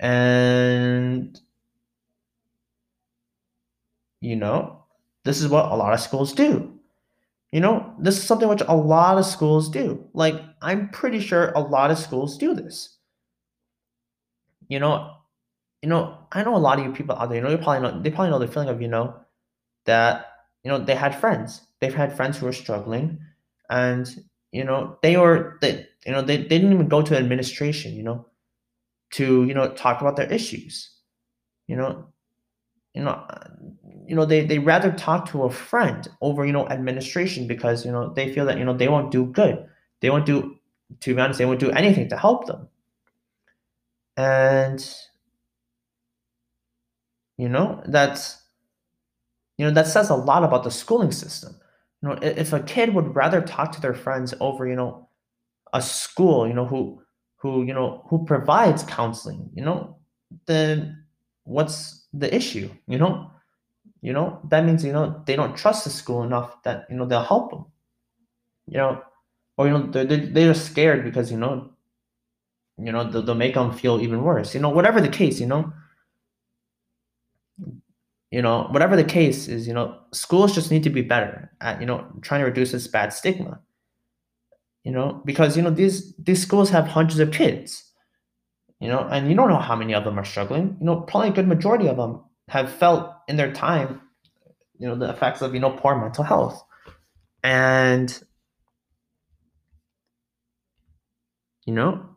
and 0.01 1.41
you 4.21 4.37
know, 4.37 4.85
this 5.25 5.41
is 5.41 5.49
what 5.49 5.71
a 5.71 5.77
lot 5.77 5.93
of 5.95 6.01
schools 6.01 6.33
do. 6.33 6.75
You 7.53 7.61
know, 7.61 7.95
this 7.99 8.19
is 8.19 8.25
something 8.25 8.49
which 8.49 8.63
a 8.69 8.77
lot 8.77 9.19
of 9.19 9.27
schools 9.27 9.71
do. 9.71 10.05
Like, 10.15 10.37
I'm 10.63 10.91
pretty 10.91 11.21
sure 11.21 11.51
a 11.53 11.61
lot 11.61 11.91
of 11.91 11.99
schools 11.99 12.39
do 12.39 12.55
this. 12.55 12.99
You 14.69 14.79
know, 14.81 15.15
you 15.83 15.89
know, 15.89 16.19
I 16.33 16.43
know 16.45 16.57
a 16.57 16.59
lot 16.59 16.79
of 16.79 16.87
you 16.87 16.93
people 16.93 17.17
out 17.17 17.29
there, 17.29 17.39
you 17.39 17.43
know, 17.45 17.51
you 17.51 17.59
probably 17.59 17.89
know 17.89 18.03
they 18.03 18.11
probably 18.11 18.31
know 18.31 18.39
the 18.39 18.49
feeling 18.49 18.69
of, 18.69 18.83
you 18.83 18.89
know, 18.89 19.17
that, 19.87 20.27
you 20.65 20.71
know, 20.71 20.79
they 20.79 20.95
had 20.97 21.15
friends. 21.15 21.63
They've 21.81 21.95
had 21.95 22.17
friends 22.17 22.39
who 22.39 22.47
were 22.47 22.53
struggling 22.53 23.21
and, 23.71 24.09
you 24.53 24.65
know, 24.65 24.99
they 25.03 25.17
were 25.17 25.59
they 25.63 25.87
you 26.07 26.13
know, 26.13 26.23
they, 26.23 26.39
they 26.39 26.59
didn't 26.59 26.73
even 26.73 26.89
go 26.89 27.03
to 27.03 27.17
administration, 27.17 27.95
you 27.95 28.03
know, 28.05 28.27
to, 29.11 29.45
you 29.45 29.55
know, 29.55 29.71
talk 29.73 30.01
about 30.01 30.17
their 30.17 30.31
issues. 30.31 30.91
You 31.67 31.77
know, 31.77 32.07
you 32.95 33.03
know, 33.03 33.27
you 34.07 34.17
know, 34.17 34.25
they 34.25 34.45
they 34.45 34.59
rather 34.59 34.93
talk 34.93 35.29
to 35.31 35.45
a 35.45 35.51
friend 35.51 36.09
over, 36.21 36.45
you 36.47 36.53
know, 36.53 36.69
administration 36.69 37.47
because, 37.47 37.85
you 37.85 37.93
know, 37.93 38.13
they 38.15 38.33
feel 38.33 38.47
that, 38.47 38.59
you 38.59 38.65
know, 38.65 38.77
they 38.77 38.89
won't 38.89 39.11
do 39.11 39.27
good. 39.27 39.67
They 40.01 40.11
won't 40.11 40.27
do 40.27 40.57
to 41.01 41.15
be 41.15 41.21
honest, 41.21 41.39
they 41.39 41.47
won't 41.47 41.61
do 41.61 41.71
anything 41.71 42.09
to 42.09 42.17
help 42.17 42.47
them. 42.47 42.69
And 44.17 44.85
you 47.37 47.49
know, 47.49 47.83
that's 47.87 48.43
you 49.57 49.67
know, 49.67 49.73
that 49.73 49.87
says 49.87 50.11
a 50.11 50.15
lot 50.15 50.45
about 50.45 50.65
the 50.65 50.71
schooling 50.71 51.13
system. 51.13 51.57
You 52.03 52.09
know, 52.11 52.19
if 52.23 52.53
a 52.53 52.61
kid 52.61 52.95
would 52.95 53.15
rather 53.15 53.41
talk 53.41 53.73
to 53.73 53.81
their 53.81 53.95
friends 53.95 54.33
over, 54.41 54.69
you 54.69 54.77
know, 54.77 55.09
a 55.73 55.83
school, 55.83 56.47
you 56.47 56.55
know, 56.55 56.65
who 56.65 57.03
who, 57.39 57.65
you 57.65 57.73
know, 57.73 58.05
who 58.09 58.25
provides 58.25 58.83
counseling, 58.83 59.49
you 59.55 59.65
know, 59.65 59.97
then 60.47 61.03
what's 61.45 62.07
the 62.13 62.33
issue, 62.35 62.71
you 62.87 62.99
know? 62.99 63.31
You 64.01 64.13
know, 64.13 64.41
that 64.51 64.65
means, 64.65 64.85
you 64.85 64.93
know, 64.93 65.23
they 65.27 65.35
don't 65.35 65.57
trust 65.57 65.85
the 65.85 65.91
school 65.91 66.23
enough 66.23 66.63
that, 66.63 66.87
you 66.89 66.97
know, 66.97 67.05
they'll 67.05 67.23
help 67.23 67.51
them, 67.51 67.65
you 68.67 68.79
know, 68.79 69.03
or, 69.57 69.67
you 69.67 69.73
know, 69.73 69.87
they're, 69.87 70.05
they're, 70.05 70.55
scared 70.55 71.05
because, 71.05 71.33
you 71.33 71.39
know, 71.39 71.71
you 72.77 72.93
know, 72.93 73.11
they'll, 73.11 73.23
they'll 73.23 73.35
make 73.35 73.55
them 73.55 73.73
feel 73.73 74.01
even 74.01 74.23
worse, 74.23 74.55
you 74.55 74.61
know, 74.61 74.69
whatever 74.69 75.01
the 75.01 75.09
case, 75.09 75.41
you 75.41 75.47
know, 75.47 75.73
you 78.31 78.43
know, 78.43 78.69
whatever 78.71 78.95
the 78.95 79.05
case 79.05 79.49
is, 79.49 79.67
you 79.67 79.75
know, 79.75 79.99
schools 80.13 80.55
just 80.55 80.71
need 80.71 80.85
to 80.85 80.91
be 80.91 81.03
better 81.03 81.51
at, 81.61 81.81
you 81.81 81.87
know, 81.87 82.07
trying 82.21 82.41
to 82.41 82.47
reduce 82.47 82.73
this 82.73 82.87
bad 82.87 83.13
stigma, 83.13 83.59
you 84.89 84.95
know, 84.95 85.21
because, 85.27 85.55
you 85.55 85.63
know, 85.63 85.69
these, 85.69 86.15
these 86.17 86.41
schools 86.41 86.71
have 86.71 86.89
hundreds 86.89 87.21
of 87.21 87.31
kids, 87.31 87.93
you 88.81 88.89
know, 88.89 89.01
and 89.01 89.29
you 89.29 89.37
don't 89.37 89.51
know 89.51 89.59
how 89.59 89.77
many 89.77 89.95
of 89.95 90.03
them 90.03 90.19
are 90.19 90.25
struggling, 90.25 90.79
you 90.81 90.87
know, 90.87 91.03
probably 91.03 91.29
a 91.29 91.33
good 91.33 91.47
majority 91.47 91.89
of 91.89 91.99
them 91.99 92.23
have 92.49 92.73
felt 92.73 93.13
in 93.29 93.37
their 93.37 93.53
time, 93.53 94.01
you 94.79 94.89
know, 94.89 94.97
the 94.97 95.11
effects 95.11 95.43
of, 95.43 95.53
you 95.53 95.61
know, 95.61 95.73
poor 95.73 95.95
mental 95.95 96.25
health. 96.25 96.65
And, 97.45 98.19
you 101.67 101.75
know, 101.75 102.09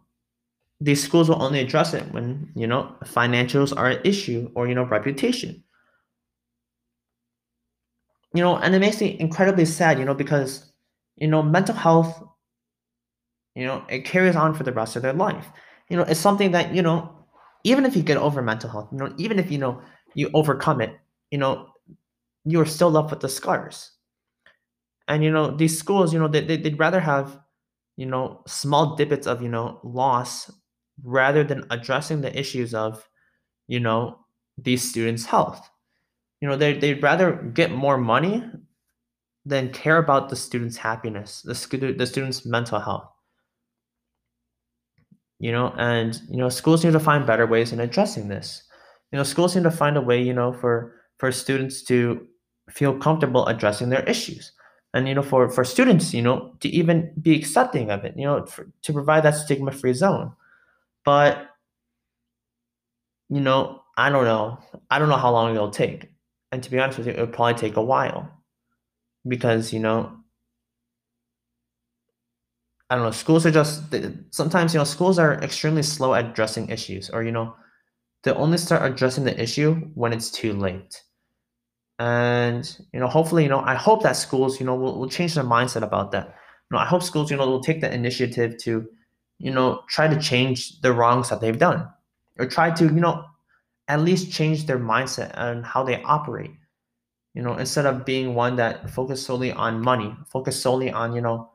these 0.80 1.04
schools 1.04 1.28
will 1.28 1.44
only 1.44 1.60
address 1.60 1.94
it 1.94 2.10
when, 2.14 2.54
you 2.56 2.68
know, 2.68 2.96
financials 3.04 3.76
are 3.76 3.90
an 3.90 4.00
issue 4.06 4.50
or, 4.56 4.70
you 4.70 4.76
know, 4.76 4.86
reputation. 4.86 5.62
You 8.34 8.42
know, 8.42 8.56
and 8.56 8.74
it 8.74 8.80
makes 8.80 9.02
me 9.02 9.20
incredibly 9.20 9.66
sad, 9.66 10.00
you 10.00 10.06
know, 10.06 10.14
because, 10.14 10.72
you 11.18 11.28
know, 11.28 11.44
mental 11.44 11.76
health, 11.76 12.30
you 13.56 13.66
know, 13.66 13.84
it 13.90 14.06
carries 14.06 14.36
on 14.36 14.54
for 14.54 14.64
the 14.64 14.72
rest 14.72 14.96
of 14.96 15.02
their 15.02 15.14
life. 15.14 15.50
You 15.90 15.98
know, 15.98 16.04
it's 16.04 16.20
something 16.20 16.52
that, 16.52 16.74
you 16.74 16.82
know, 16.82 17.14
even 17.64 17.86
if 17.86 17.96
you 17.96 18.04
get 18.04 18.18
over 18.18 18.42
mental 18.42 18.70
health, 18.70 18.90
you 18.92 18.98
know, 18.98 19.14
even 19.18 19.40
if, 19.40 19.52
you 19.52 19.58
know, 19.58 19.82
you 20.16 20.30
overcome 20.34 20.82
it, 20.82 20.98
you 21.32 21.38
know, 21.38 21.68
you're 22.46 22.66
still 22.66 22.92
left 22.92 23.12
with 23.12 23.20
the 23.20 23.30
scars. 23.30 23.92
And, 25.08 25.24
you 25.24 25.32
know, 25.32 25.56
these 25.56 25.78
schools, 25.78 26.14
you 26.14 26.20
know, 26.20 26.28
they, 26.28 26.42
they, 26.42 26.58
they'd 26.58 26.80
rather 26.80 27.00
have, 27.00 27.40
you 27.98 28.06
know, 28.06 28.42
small 28.48 28.96
dippets 28.96 29.28
of, 29.28 29.42
you 29.42 29.50
know, 29.50 29.80
loss 29.84 30.50
rather 31.04 31.44
than 31.44 31.66
addressing 31.70 32.22
the 32.22 32.38
issues 32.38 32.74
of, 32.74 33.08
you 33.68 33.80
know, 33.80 34.20
these 34.58 34.88
students' 34.88 35.26
health. 35.26 35.70
You 36.40 36.48
know, 36.48 36.56
they, 36.56 36.74
they'd 36.74 37.04
rather 37.04 37.34
get 37.54 37.72
more 37.72 37.98
money 37.98 38.44
than 39.46 39.72
care 39.72 39.98
about 39.98 40.30
the 40.30 40.36
student's 40.36 40.78
happiness, 40.78 41.42
the, 41.42 41.96
the 41.98 42.08
student's 42.08 42.46
mental 42.46 42.80
health. 42.80 43.11
You 45.42 45.52
know, 45.52 45.74
and, 45.78 46.22
you 46.30 46.38
know, 46.38 46.50
schools 46.50 46.86
need 46.86 46.94
to 46.94 47.00
find 47.00 47.26
better 47.26 47.48
ways 47.48 47.74
in 47.74 47.80
addressing 47.80 48.28
this. 48.28 48.64
You 49.12 49.18
know, 49.18 49.24
schools 49.24 49.56
need 49.56 49.64
to 49.64 49.72
find 49.72 49.98
a 49.98 50.02
way, 50.02 50.22
you 50.22 50.34
know, 50.34 50.54
for, 50.54 51.02
for 51.18 51.32
students 51.32 51.82
to 51.84 52.28
feel 52.70 52.98
comfortable 52.98 53.48
addressing 53.48 53.90
their 53.90 54.04
issues 54.04 54.52
and 54.94 55.08
you 55.08 55.16
know 55.16 55.22
for 55.22 55.50
for 55.50 55.64
students 55.64 56.14
you 56.14 56.22
know 56.22 56.54
to 56.60 56.70
even 56.70 57.12
be 57.22 57.36
accepting 57.36 57.90
of 57.92 58.04
it 58.04 58.14
you 58.18 58.26
know 58.26 58.46
for, 58.46 58.68
to 58.82 58.94
provide 58.94 59.24
that 59.24 59.36
stigma 59.36 59.72
free 59.72 59.94
zone. 59.94 60.32
But 61.04 61.48
you 63.30 63.40
know 63.40 63.82
i 63.98 64.10
don't 64.10 64.26
know. 64.26 64.60
I 64.90 65.00
don't 65.00 65.10
know 65.10 65.18
how 65.18 65.32
long 65.32 65.54
it'll 65.56 65.70
take. 65.70 66.12
And 66.52 66.64
to 66.64 66.72
be 66.72 66.80
honest 66.80 66.98
with 66.98 67.08
you 67.08 67.14
it'll 67.14 67.28
probably 67.28 67.56
take 67.56 67.78
a 67.78 67.84
while 67.84 68.30
because 69.28 69.74
you 69.74 69.80
know 69.80 70.12
i 72.92 72.96
don't 72.96 73.06
know 73.06 73.12
schools 73.12 73.46
are 73.48 73.52
just 73.52 73.84
sometimes 74.32 74.76
you 74.76 74.80
know 74.80 74.84
schools 74.84 75.18
are 75.18 75.36
extremely 75.44 75.84
slow 75.84 76.14
at 76.14 76.26
addressing 76.26 76.70
issues 76.70 77.10
or 77.10 77.24
you 77.24 77.32
know 77.32 77.56
they 78.24 78.32
only 78.34 78.58
start 78.58 78.84
addressing 78.90 79.24
the 79.24 79.42
issue 79.42 79.76
when 79.96 80.14
it's 80.14 80.30
too 80.32 80.54
late. 80.54 81.02
And 82.00 82.78
you 82.94 83.00
know 83.00 83.08
hopefully 83.08 83.44
you 83.44 83.50
know 83.50 83.62
i 83.62 83.76
hope 83.76 84.02
that 84.04 84.16
schools 84.18 84.60
you 84.60 84.66
know 84.66 84.76
will, 84.76 85.00
will 85.00 85.10
change 85.10 85.36
their 85.36 85.44
mindset 85.44 85.84
about 85.84 86.12
that. 86.12 86.28
You 86.28 86.72
know 86.72 86.80
i 86.80 86.86
hope 86.86 87.04
schools 87.04 87.30
you 87.30 87.38
know 87.38 87.48
will 87.48 87.62
take 87.62 87.82
the 87.82 87.94
initiative 87.94 88.58
to 88.60 88.88
you 89.40 89.52
know 89.52 89.84
try 89.88 90.08
to 90.08 90.20
change 90.20 90.82
the 90.82 90.94
wrongs 90.94 91.30
that 91.30 91.42
they've 91.42 91.60
done 91.60 91.88
or 92.40 92.48
try 92.48 92.72
to 92.72 92.86
you 92.86 92.92
know 93.02 93.26
at 93.88 94.02
least 94.02 94.32
change 94.32 94.66
their 94.66 94.80
mindset 94.80 95.32
and 95.36 95.66
how 95.66 95.84
they 95.84 96.02
operate. 96.04 96.52
You 97.36 97.44
know 97.44 97.56
instead 97.58 97.86
of 97.86 98.06
being 98.06 98.36
one 98.36 98.56
that 98.58 98.90
focus 98.90 99.26
solely 99.26 99.54
on 99.54 99.82
money 99.82 100.16
focus 100.28 100.62
solely 100.62 100.92
on 100.92 101.14
you 101.16 101.22
know 101.22 101.51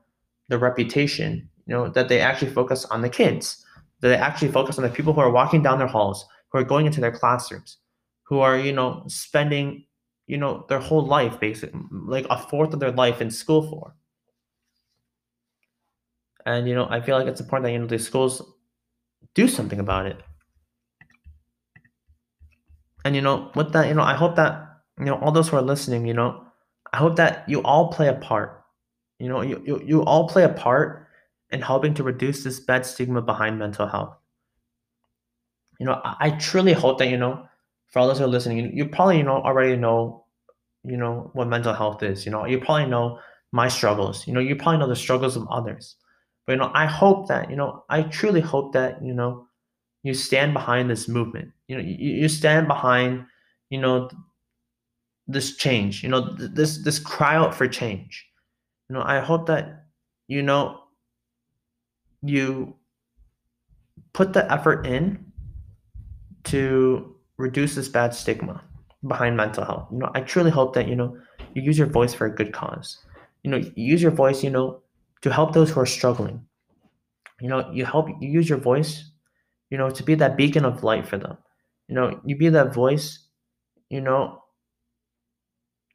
the 0.49 0.57
reputation 0.57 1.49
you 1.65 1.73
know 1.73 1.89
that 1.89 2.07
they 2.09 2.19
actually 2.19 2.51
focus 2.51 2.85
on 2.85 3.01
the 3.01 3.09
kids 3.09 3.63
that 3.99 4.09
they 4.09 4.15
actually 4.15 4.51
focus 4.51 4.77
on 4.77 4.83
the 4.83 4.89
people 4.89 5.13
who 5.13 5.21
are 5.21 5.31
walking 5.31 5.61
down 5.61 5.77
their 5.77 5.87
halls 5.87 6.25
who 6.49 6.59
are 6.59 6.63
going 6.63 6.85
into 6.85 7.01
their 7.01 7.11
classrooms 7.11 7.77
who 8.23 8.39
are 8.39 8.57
you 8.57 8.71
know 8.71 9.03
spending 9.07 9.85
you 10.27 10.37
know 10.37 10.65
their 10.69 10.79
whole 10.79 11.05
life 11.05 11.39
basically 11.39 11.79
like 11.91 12.25
a 12.29 12.37
fourth 12.37 12.73
of 12.73 12.79
their 12.79 12.91
life 12.91 13.21
in 13.21 13.31
school 13.31 13.69
for. 13.69 13.93
And 16.45 16.67
you 16.67 16.75
know 16.75 16.87
i 16.89 17.01
feel 17.01 17.17
like 17.17 17.27
it's 17.27 17.41
important 17.41 17.65
that 17.65 17.73
you 17.73 17.79
know 17.79 17.87
the 17.87 17.99
schools 17.99 18.41
do 19.33 19.47
something 19.47 19.79
about 19.79 20.05
it. 20.05 20.17
And 23.05 23.15
you 23.15 23.21
know 23.21 23.51
with 23.55 23.71
that 23.73 23.87
you 23.87 23.93
know 23.93 24.03
i 24.03 24.13
hope 24.13 24.35
that 24.35 24.81
you 24.99 25.05
know 25.05 25.15
all 25.19 25.31
those 25.31 25.49
who 25.49 25.57
are 25.57 25.61
listening 25.61 26.05
you 26.05 26.13
know 26.13 26.43
i 26.91 26.97
hope 26.97 27.15
that 27.17 27.47
you 27.47 27.61
all 27.63 27.91
play 27.91 28.07
a 28.07 28.13
part 28.13 28.63
you 29.19 29.27
know 29.29 29.41
you, 29.41 29.61
you, 29.65 29.81
you 29.85 30.03
all 30.03 30.27
play 30.27 30.43
a 30.43 30.49
part 30.49 31.07
in 31.51 31.61
helping 31.61 31.93
to 31.95 32.03
reduce 32.03 32.43
this 32.43 32.59
bad 32.59 32.85
stigma 32.85 33.21
behind 33.21 33.57
mental 33.57 33.87
health. 33.87 34.15
You 35.79 35.85
know 35.85 36.01
i, 36.03 36.15
I 36.19 36.29
truly 36.31 36.73
hope 36.73 36.99
that 36.99 37.09
you 37.09 37.17
know 37.17 37.47
for 37.87 37.99
all 37.99 38.07
those 38.07 38.19
who 38.19 38.25
are 38.25 38.27
listening 38.27 38.57
you, 38.57 38.69
you 38.73 38.85
probably 38.89 39.17
you 39.17 39.23
know 39.23 39.37
already 39.41 39.75
know 39.75 40.25
you 40.83 40.97
know 40.97 41.29
what 41.33 41.47
mental 41.47 41.73
health 41.73 42.03
is 42.03 42.25
you 42.25 42.31
know. 42.31 42.45
You 42.45 42.59
probably 42.59 42.87
know 42.87 43.19
my 43.51 43.67
struggles. 43.67 44.27
You 44.27 44.33
know 44.33 44.39
you 44.39 44.55
probably 44.55 44.79
know 44.79 44.87
the 44.89 44.95
struggles 44.95 45.35
of 45.35 45.47
others. 45.49 45.95
But 46.45 46.53
you 46.53 46.59
know 46.59 46.71
i 46.73 46.85
hope 46.85 47.27
that 47.27 47.49
you 47.49 47.55
know 47.55 47.83
i 47.89 48.03
truly 48.03 48.41
hope 48.41 48.73
that 48.73 49.03
you 49.03 49.13
know 49.13 49.47
you 50.03 50.13
stand 50.13 50.53
behind 50.53 50.89
this 50.89 51.07
movement. 51.07 51.51
You 51.67 51.77
know 51.77 51.83
you, 51.83 52.13
you 52.21 52.29
stand 52.29 52.67
behind 52.67 53.25
you 53.69 53.79
know 53.79 54.09
this 55.27 55.55
change 55.57 56.03
you 56.03 56.09
know 56.09 56.35
th- 56.35 56.51
this 56.53 56.83
this 56.83 56.99
cry 56.99 57.35
out 57.35 57.53
for 57.53 57.67
change 57.67 58.25
you 58.89 58.95
know 58.95 59.03
i 59.05 59.19
hope 59.19 59.47
that 59.47 59.85
you 60.27 60.41
know 60.41 60.79
you 62.21 62.75
put 64.13 64.33
the 64.33 64.51
effort 64.51 64.85
in 64.85 65.23
to 66.43 67.15
reduce 67.37 67.75
this 67.75 67.87
bad 67.87 68.13
stigma 68.13 68.63
behind 69.07 69.37
mental 69.37 69.63
health. 69.63 69.87
You 69.91 69.99
know 69.99 70.11
i 70.15 70.21
truly 70.21 70.49
hope 70.49 70.73
that 70.73 70.87
you 70.87 70.95
know 70.95 71.17
you 71.53 71.61
use 71.61 71.77
your 71.77 71.87
voice 71.87 72.13
for 72.13 72.25
a 72.25 72.33
good 72.33 72.53
cause. 72.53 72.97
You 73.43 73.51
know 73.51 73.57
you 73.57 73.71
use 73.75 74.01
your 74.01 74.11
voice 74.11 74.43
you 74.43 74.49
know 74.49 74.81
to 75.21 75.31
help 75.31 75.53
those 75.53 75.69
who 75.69 75.79
are 75.79 75.85
struggling. 75.85 76.45
You 77.41 77.49
know 77.49 77.69
you 77.71 77.85
help 77.85 78.09
you 78.09 78.29
use 78.29 78.49
your 78.49 78.57
voice 78.57 79.11
you 79.69 79.77
know 79.77 79.89
to 79.89 80.03
be 80.03 80.15
that 80.15 80.37
beacon 80.37 80.65
of 80.65 80.83
light 80.83 81.07
for 81.07 81.17
them. 81.17 81.37
You 81.87 81.95
know 81.95 82.19
you 82.25 82.35
be 82.35 82.49
that 82.49 82.73
voice 82.73 83.19
you 83.89 84.01
know 84.01 84.43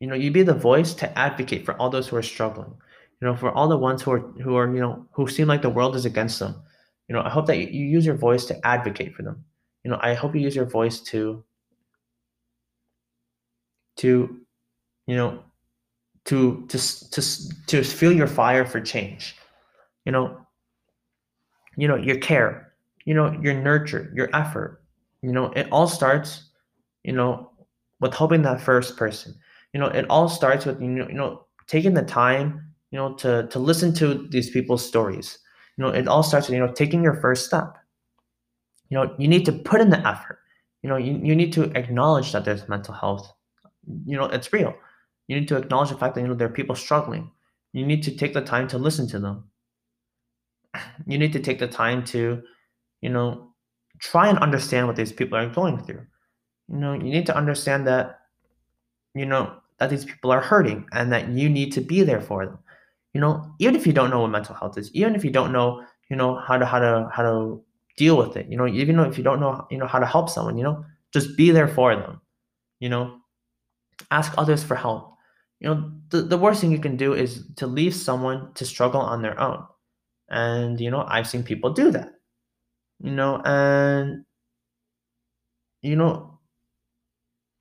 you 0.00 0.07
know 0.07 0.14
you 0.14 0.31
be 0.31 0.42
the 0.42 0.55
voice 0.55 0.94
to 0.94 1.18
advocate 1.18 1.64
for 1.64 1.74
all 1.81 1.90
those 1.90 2.09
who 2.09 2.16
are 2.16 2.22
struggling 2.22 2.74
you 3.22 3.28
know 3.28 3.37
for 3.37 3.50
all 3.52 3.68
the 3.68 3.78
ones 3.78 4.02
who 4.02 4.11
are 4.11 4.20
who 4.42 4.56
are 4.56 4.66
you 4.74 4.80
know 4.80 5.06
who 5.12 5.26
seem 5.26 5.46
like 5.48 5.62
the 5.62 5.70
world 5.70 5.96
is 5.96 6.04
against 6.04 6.38
them 6.40 6.54
you 7.08 7.14
know 7.14 7.22
i 7.22 7.30
hope 7.30 7.46
that 7.46 7.56
you, 7.56 7.87
use 7.87 8.04
your 8.04 8.16
voice 8.16 8.44
to 8.44 8.66
advocate 8.66 9.14
for 9.14 9.22
them 9.22 9.42
you 9.85 9.90
know 9.90 9.98
i 10.02 10.12
hope 10.12 10.35
you 10.35 10.40
use 10.42 10.56
your 10.56 10.66
voice 10.66 11.00
to 11.00 11.42
to 13.96 14.42
you 15.06 15.16
know, 15.16 15.42
to 16.24 16.64
to 16.68 16.78
to 17.11 17.22
to 17.66 17.82
feel 17.82 18.12
your 18.12 18.26
fire 18.26 18.64
for 18.64 18.80
change. 18.80 19.37
You 20.04 20.12
know, 20.12 20.46
you 21.76 21.88
know, 21.88 21.96
your 21.96 22.18
care, 22.18 22.72
you 23.04 23.14
know, 23.14 23.32
your 23.40 23.54
nurture, 23.54 24.11
your 24.14 24.28
effort. 24.35 24.82
You 25.22 25.32
know, 25.32 25.46
it 25.52 25.68
all 25.70 25.87
starts, 25.87 26.50
you 27.04 27.12
know, 27.12 27.50
with 28.00 28.14
helping 28.14 28.42
that 28.42 28.61
first 28.61 28.96
person. 28.96 29.35
You 29.72 29.80
know, 29.80 29.87
it 29.87 30.06
all 30.11 30.28
starts 30.28 30.66
with 30.66 30.80
you 30.80 30.88
know, 30.88 31.08
you 31.08 31.14
know, 31.14 31.46
taking 31.66 31.94
the 31.94 32.02
time, 32.02 32.71
you 32.92 32.98
know, 32.98 33.14
to 33.14 33.48
to 33.48 33.59
listen 33.59 33.92
to 33.94 34.28
these 34.28 34.50
people's 34.50 34.87
stories. 34.87 35.38
You 35.76 35.85
know, 35.85 35.90
it 35.90 36.07
all 36.07 36.22
starts 36.22 36.48
with 36.48 36.55
you 36.55 36.64
know 36.64 36.72
taking 36.72 37.02
your 37.02 37.20
first 37.20 37.46
step. 37.46 37.76
You 38.90 38.98
know, 38.98 39.14
you 39.18 39.26
need 39.26 39.46
to 39.46 39.52
put 39.52 39.81
in 39.81 39.90
the 39.90 40.07
effort. 40.07 40.38
You 40.83 40.90
know, 40.90 40.96
you, 40.96 41.18
you 41.22 41.35
need 41.35 41.52
to 41.55 41.64
acknowledge 41.76 42.33
that 42.33 42.44
there's 42.44 42.68
mental 42.68 42.94
health. 42.94 43.33
You 44.05 44.16
know, 44.18 44.26
it's 44.26 44.52
real. 44.52 44.74
You 45.26 45.40
need 45.40 45.48
to 45.48 45.57
acknowledge 45.57 45.88
the 45.90 45.96
fact 45.96 46.14
that 46.14 46.20
you 46.20 46.28
know 46.28 46.35
there 46.35 46.48
are 46.48 46.52
people 46.52 46.76
struggling. 46.76 47.31
You 47.72 47.87
need 47.87 48.02
to 48.02 48.14
take 48.14 48.35
the 48.35 48.42
time 48.42 48.68
to 48.68 48.78
listen 48.78 49.09
to 49.09 49.18
them. 49.18 49.44
You 51.07 51.18
need 51.18 51.33
to 51.33 51.40
take 51.40 51.59
the 51.59 51.68
time 51.68 52.05
to, 52.07 52.42
you 53.00 53.09
know, 53.11 53.52
try 53.98 54.28
and 54.28 54.38
understand 54.38 54.87
what 54.87 54.96
these 54.96 55.12
people 55.12 55.38
are 55.38 55.48
going 55.48 55.83
through. 55.83 56.05
You 56.68 56.76
know, 56.78 56.92
you 56.92 57.11
need 57.11 57.26
to 57.26 57.37
understand 57.37 57.87
that, 57.87 58.20
you 59.14 59.26
know, 59.26 59.57
that 59.78 59.90
these 59.90 60.05
people 60.05 60.31
are 60.31 60.40
hurting 60.40 60.87
and 60.92 61.12
that 61.12 61.28
you 61.28 61.48
need 61.48 61.72
to 61.72 61.81
be 61.81 62.02
there 62.02 62.20
for 62.20 62.46
them. 62.46 62.59
You 63.14 63.20
know, 63.20 63.55
even 63.59 63.77
if 63.77 63.87
you 63.87 63.92
don't 63.92 64.11
know 64.11 64.20
what 64.20 64.31
mental 64.31 64.55
health 64.55 64.79
is, 64.79 64.90
even 64.94 65.14
if 65.14 65.25
you 65.25 65.31
don't 65.31 65.53
know, 65.53 65.85
you 66.11 66.16
know, 66.16 66.37
how 66.37 66.57
to 66.59 66.64
how 66.66 66.79
to 66.79 67.09
how 67.12 67.22
to 67.22 67.62
deal 67.96 68.16
with 68.16 68.37
it. 68.37 68.46
You 68.51 68.57
know, 68.57 68.66
even 68.66 68.98
if 69.01 69.18
you 69.18 69.25
don't 69.25 69.40
know, 69.40 69.66
you 69.70 69.79
know, 69.79 69.87
how 69.87 69.98
to 69.98 70.07
help 70.07 70.31
someone, 70.31 70.57
you 70.57 70.64
know, 70.64 70.85
just 71.12 71.37
be 71.37 71.51
there 71.51 71.68
for 71.68 71.94
them. 71.94 72.20
You 72.81 72.88
know, 72.90 73.18
ask 74.11 74.33
others 74.38 74.62
for 74.64 74.75
help. 74.77 75.14
You 75.61 75.68
know, 75.70 75.92
the, 76.11 76.22
the 76.22 76.38
worst 76.38 76.61
thing 76.61 76.72
you 76.72 76.79
can 76.81 76.96
do 76.96 77.14
is 77.14 77.44
to 77.57 77.66
leave 77.66 77.94
someone 77.94 78.53
to 78.55 78.64
struggle 78.66 79.01
on 79.01 79.22
their 79.22 79.38
own. 79.40 79.64
And, 80.31 80.81
you 80.81 80.90
know, 80.90 81.05
I've 81.09 81.29
seen 81.29 81.42
people 81.44 81.72
do 81.72 81.90
that. 81.92 82.11
You 83.01 83.12
know, 83.12 83.42
and, 83.44 84.25
you 85.83 85.96
know, 85.96 86.38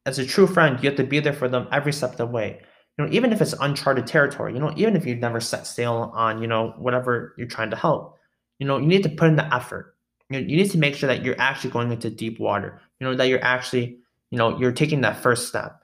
as 0.06 0.20
a 0.20 0.26
true 0.26 0.48
friend, 0.48 0.82
you 0.84 0.90
have 0.90 0.98
to 0.98 1.04
be 1.04 1.20
there 1.20 1.34
for 1.34 1.48
them 1.48 1.68
every 1.72 1.94
step 1.94 2.12
of 2.12 2.18
the 2.18 2.26
way. 2.26 2.62
Know, 3.02 3.10
even 3.12 3.32
if 3.34 3.42
it's 3.42 3.54
uncharted 3.60 4.08
territory, 4.08 4.54
you 4.54 4.60
know, 4.60 4.74
even 4.76 4.96
if 4.96 5.06
you've 5.06 5.20
never 5.20 5.40
set 5.40 5.68
sail 5.68 6.12
on, 6.14 6.42
you 6.42 6.48
know, 6.48 6.74
whatever 6.78 7.34
you're 7.38 7.48
trying 7.48 7.70
to 7.70 7.76
help, 7.76 8.18
you 8.60 8.68
know, 8.68 8.78
you 8.78 8.88
need 8.88 9.04
to 9.04 9.10
put 9.10 9.28
in 9.28 9.36
the 9.36 9.54
effort 9.54 9.96
you, 10.32 10.40
you 10.40 10.58
need 10.58 10.72
to 10.72 10.78
make 10.78 10.96
sure 10.96 11.08
that 11.08 11.24
you're 11.24 11.40
actually 11.40 11.72
going 11.72 11.92
into 11.92 12.10
deep 12.10 12.40
water 12.40 12.82
you 13.00 13.08
know 13.08 13.16
that 13.16 13.28
you're 13.28 13.44
actually 13.44 13.98
you 14.30 14.38
know 14.38 14.58
you're 14.58 14.72
taking 14.72 15.02
that 15.02 15.22
first 15.22 15.48
step 15.48 15.82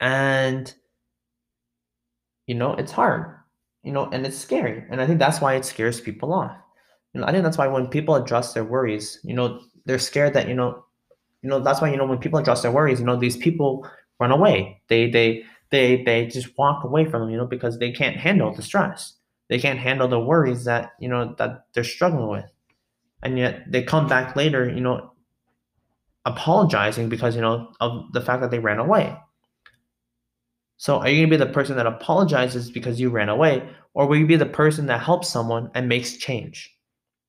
and 0.00 0.74
you 2.46 2.54
know 2.54 2.74
it's 2.74 2.92
hard 2.92 3.36
you 3.82 3.92
know 3.92 4.08
and 4.12 4.26
it's 4.26 4.38
scary 4.38 4.84
and 4.90 5.00
i 5.00 5.06
think 5.06 5.18
that's 5.18 5.40
why 5.40 5.54
it 5.54 5.64
scares 5.64 6.00
people 6.00 6.32
off 6.32 6.56
you 7.12 7.20
know 7.20 7.26
i 7.26 7.30
think 7.30 7.44
that's 7.44 7.58
why 7.58 7.66
when 7.66 7.86
people 7.86 8.14
address 8.14 8.52
their 8.52 8.64
worries 8.64 9.20
you 9.22 9.34
know 9.34 9.60
they're 9.84 9.98
scared 9.98 10.34
that 10.34 10.48
you 10.48 10.54
know 10.54 10.84
you 11.42 11.48
know 11.48 11.60
that's 11.60 11.80
why 11.80 11.90
you 11.90 11.96
know 11.96 12.06
when 12.06 12.18
people 12.18 12.38
address 12.38 12.62
their 12.62 12.72
worries 12.72 12.98
you 12.98 13.06
know 13.06 13.16
these 13.16 13.36
people 13.36 13.88
run 14.18 14.30
away 14.30 14.80
they 14.88 15.10
they 15.10 15.44
they 15.72 16.02
they 16.04 16.26
just 16.26 16.56
walk 16.56 16.84
away 16.84 17.04
from 17.04 17.22
them 17.22 17.30
you 17.30 17.36
know 17.36 17.46
because 17.46 17.78
they 17.78 17.90
can't 17.90 18.16
handle 18.16 18.54
the 18.54 18.62
stress 18.62 19.14
they 19.48 19.58
can't 19.58 19.80
handle 19.80 20.06
the 20.06 20.20
worries 20.20 20.64
that 20.64 20.92
you 21.00 21.08
know 21.08 21.34
that 21.38 21.64
they're 21.74 21.82
struggling 21.82 22.28
with 22.28 22.52
and 23.22 23.38
yet 23.38 23.70
they 23.70 23.82
come 23.82 24.08
back 24.08 24.34
later, 24.34 24.68
you 24.68 24.80
know, 24.80 25.12
apologizing 26.24 27.08
because, 27.08 27.34
you 27.34 27.40
know, 27.40 27.72
of 27.80 28.12
the 28.12 28.20
fact 28.20 28.42
that 28.42 28.50
they 28.50 28.58
ran 28.58 28.78
away. 28.78 29.16
So 30.76 30.98
are 30.98 31.08
you 31.08 31.24
to 31.26 31.30
be 31.30 31.36
the 31.36 31.46
person 31.46 31.76
that 31.76 31.86
apologizes 31.86 32.70
because 32.70 33.00
you 33.00 33.10
ran 33.10 33.28
away 33.28 33.68
or 33.94 34.06
will 34.06 34.16
you 34.16 34.26
be 34.26 34.36
the 34.36 34.46
person 34.46 34.86
that 34.86 35.00
helps 35.00 35.28
someone 35.28 35.70
and 35.74 35.88
makes 35.88 36.16
change? 36.16 36.74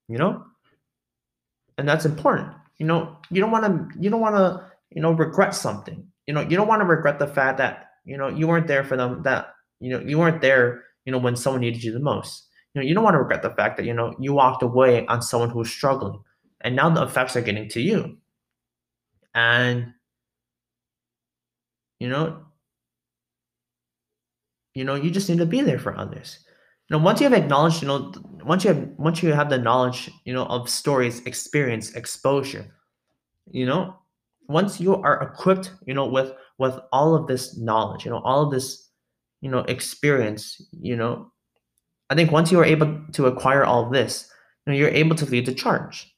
You 0.08 0.18
know? 0.18 0.44
And 1.78 1.88
that's 1.88 2.06
important. 2.06 2.50
You 2.80 2.88
know, 2.88 3.18
you 3.30 3.40
don't 3.40 3.52
want 3.52 3.66
to 3.66 4.00
you 4.00 4.10
don't 4.10 4.22
want 4.22 4.36
to, 4.36 4.66
you 4.90 5.02
know, 5.02 5.12
regret 5.12 5.54
something. 5.54 6.08
You 6.26 6.34
know, 6.34 6.42
you 6.42 6.58
don't 6.58 6.68
want 6.68 6.82
to 6.82 6.86
regret 6.86 7.20
the 7.20 7.28
fact 7.28 7.60
that, 7.60 7.92
you 8.06 8.18
know, 8.18 8.28
you 8.28 8.48
weren't 8.48 8.68
there 8.68 8.84
for 8.84 8.98
them 8.98 9.24
that, 9.24 9.54
you 9.80 9.90
know, 9.92 10.00
you 10.00 10.18
weren't 10.18 10.42
there, 10.42 10.84
you 11.06 11.12
know, 11.12 11.18
when 11.18 11.36
someone 11.36 11.62
needed 11.62 11.84
you 11.84 11.92
the 11.92 12.00
most. 12.00 12.48
You 12.74 12.82
know 12.82 12.88
you 12.88 12.96
don't 12.96 13.04
want 13.04 13.14
to 13.14 13.20
regret 13.20 13.44
the 13.44 13.52
fact 13.52 13.78
that 13.78 13.86
you 13.86 13.94
know 13.94 14.16
you 14.20 14.34
walked 14.34 14.64
away 14.64 15.06
on 15.06 15.22
someone 15.22 15.50
who's 15.52 15.70
struggling 15.70 16.20
and 16.62 16.76
now 16.76 16.90
the 16.90 17.04
effects 17.04 17.36
are 17.36 17.42
getting 17.42 17.70
to 17.70 17.82
you. 17.82 18.18
And 19.36 19.94
you 22.00 22.10
know 22.10 22.46
you 24.74 24.84
know 24.84 24.96
you 24.96 25.12
just 25.12 25.30
need 25.30 25.38
to 25.38 25.46
be 25.46 25.62
there 25.62 25.80
for 25.80 25.98
others. 25.98 26.40
You 26.90 26.98
know 26.98 27.04
once 27.04 27.22
you 27.22 27.30
have 27.30 27.40
acknowledged 27.40 27.82
you 27.82 27.88
know 27.88 28.12
once 28.44 28.64
you 28.64 28.74
have 28.74 28.90
once 28.98 29.22
you 29.22 29.34
have 29.34 29.50
the 29.50 29.58
knowledge 29.58 30.10
you 30.26 30.34
know 30.34 30.46
of 30.46 30.70
stories 30.70 31.24
experience 31.26 31.94
exposure 31.96 32.66
you 33.52 33.66
know 33.66 33.96
once 34.48 34.80
you 34.80 34.96
are 34.96 35.22
equipped 35.22 35.74
you 35.86 35.94
know 35.94 36.06
with 36.06 36.34
with 36.58 36.80
all 36.92 37.16
of 37.16 37.28
this 37.28 37.58
knowledge 37.58 38.06
you 38.06 38.12
know 38.12 38.22
all 38.24 38.44
of 38.44 38.52
this 38.52 38.90
you 39.42 39.50
know 39.50 39.60
experience 39.60 40.62
you 40.72 40.96
know 40.96 41.32
I 42.10 42.16
think 42.16 42.32
once 42.32 42.52
you 42.52 42.60
are 42.60 42.66
able 42.66 43.02
to 43.14 43.26
acquire 43.26 43.66
all 43.66 43.90
this, 43.90 44.30
you 44.66 44.72
know, 44.72 44.78
you're 44.78 44.90
able 44.90 45.16
to 45.16 45.26
lead 45.26 45.48
the 45.48 45.54
charge. 45.54 46.14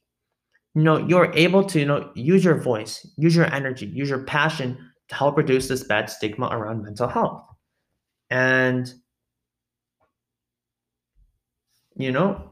You 0.74 0.82
know, 0.82 0.98
you're 0.98 1.32
able 1.32 1.64
to, 1.64 1.80
you 1.80 1.86
know, 1.86 2.10
use 2.14 2.44
your 2.44 2.60
voice, 2.60 3.06
use 3.16 3.34
your 3.34 3.46
energy, 3.46 3.86
use 3.86 4.10
your 4.10 4.24
passion 4.24 4.76
to 5.08 5.14
help 5.14 5.38
reduce 5.38 5.68
this 5.68 5.84
bad 5.84 6.10
stigma 6.10 6.48
around 6.48 6.82
mental 6.82 7.08
health. 7.08 7.46
And 8.28 8.92
you 11.96 12.12
know, 12.12 12.50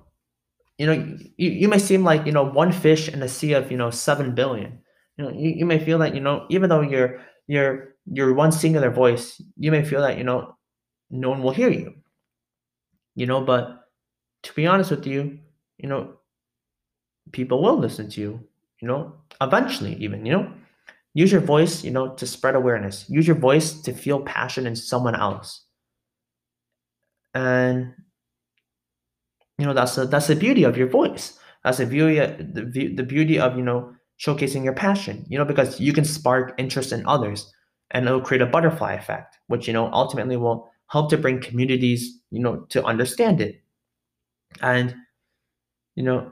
you 0.79 0.87
know, 0.87 0.95
you, 1.37 1.51
you 1.51 1.69
may 1.69 1.79
seem 1.79 2.03
like, 2.03 2.25
you 2.25 2.33
know, 2.33 2.45
one 2.45 2.73
fish 2.73 3.11
in 3.11 3.23
a 3.23 3.29
sea 3.29 3.53
of, 3.53 3.71
you 3.71 3.77
know, 3.77 3.91
seven 3.91 4.35
billion. 4.35 4.79
You 5.17 5.25
know, 5.25 5.31
you, 5.31 5.51
you 5.51 5.67
may 5.67 5.79
feel 5.79 5.99
that, 5.99 6.15
you 6.15 6.21
know, 6.21 6.47
even 6.51 6.69
though 6.69 6.81
you're 6.81 7.21
you're 7.47 7.95
you're 8.07 8.35
one 8.35 8.53
singular 8.53 8.91
voice, 8.91 9.41
you 9.57 9.71
may 9.71 9.85
feel 9.85 10.01
that, 10.03 10.19
you 10.19 10.25
know, 10.25 10.57
no 11.11 11.31
one 11.31 11.43
will 11.43 11.53
hear 11.53 11.71
you. 11.71 11.95
You 13.15 13.27
know 13.27 13.41
but 13.41 13.89
to 14.43 14.53
be 14.55 14.67
honest 14.67 14.91
with 14.91 15.07
you 15.07 15.39
you 15.79 15.89
know 15.89 16.15
people 17.33 17.63
will 17.63 17.79
listen 17.79 18.11
to 18.11 18.21
you 18.21 18.41
you 18.81 18.89
know 18.89 19.15
eventually 19.41 19.95
even 19.97 20.27
you 20.27 20.33
know. 20.33 20.53
Use 21.17 21.31
your 21.31 21.41
voice 21.41 21.85
you 21.85 21.93
know 21.93 22.13
to 22.15 22.27
spread 22.27 22.57
awareness. 22.57 23.09
Use 23.09 23.27
your 23.27 23.37
voice 23.37 23.81
to 23.83 23.93
feel 23.93 24.21
passion 24.23 24.67
in 24.67 24.75
someone 24.75 25.15
else. 25.15 25.63
And 27.35 27.95
you 29.59 29.67
know 29.67 29.75
that's 29.75 29.95
the 29.95 30.07
that's 30.07 30.27
the 30.27 30.35
beauty 30.35 30.65
of 30.65 30.77
your 30.77 30.89
voice. 30.89 31.39
That's 31.63 31.79
the 31.79 31.87
beauty 31.87 32.17
the, 32.17 32.95
the 32.97 33.05
beauty 33.05 33.39
of 33.39 33.57
you 33.57 33.63
know 33.63 33.94
showcasing 34.19 34.65
your 34.65 34.73
passion 34.73 35.25
you 35.29 35.39
know 35.39 35.45
because 35.45 35.81
you 35.81 35.93
can 35.93 36.05
spark 36.05 36.55
interest 36.59 36.93
in 36.93 37.07
others 37.07 37.53
and 37.91 38.07
it'll 38.07 38.21
create 38.21 38.43
a 38.43 38.47
butterfly 38.47 38.93
effect 38.93 39.39
which 39.49 39.67
you 39.67 39.73
know 39.73 39.91
ultimately 39.93 40.37
will 40.37 40.71
help 40.89 41.11
to 41.11 41.19
bring 41.19 41.41
communities, 41.41 42.21
you 42.31 42.41
know, 42.41 42.61
to 42.69 42.85
understand 42.85 43.41
it. 43.41 43.63
And, 44.63 44.95
you 45.97 46.05
know, 46.05 46.31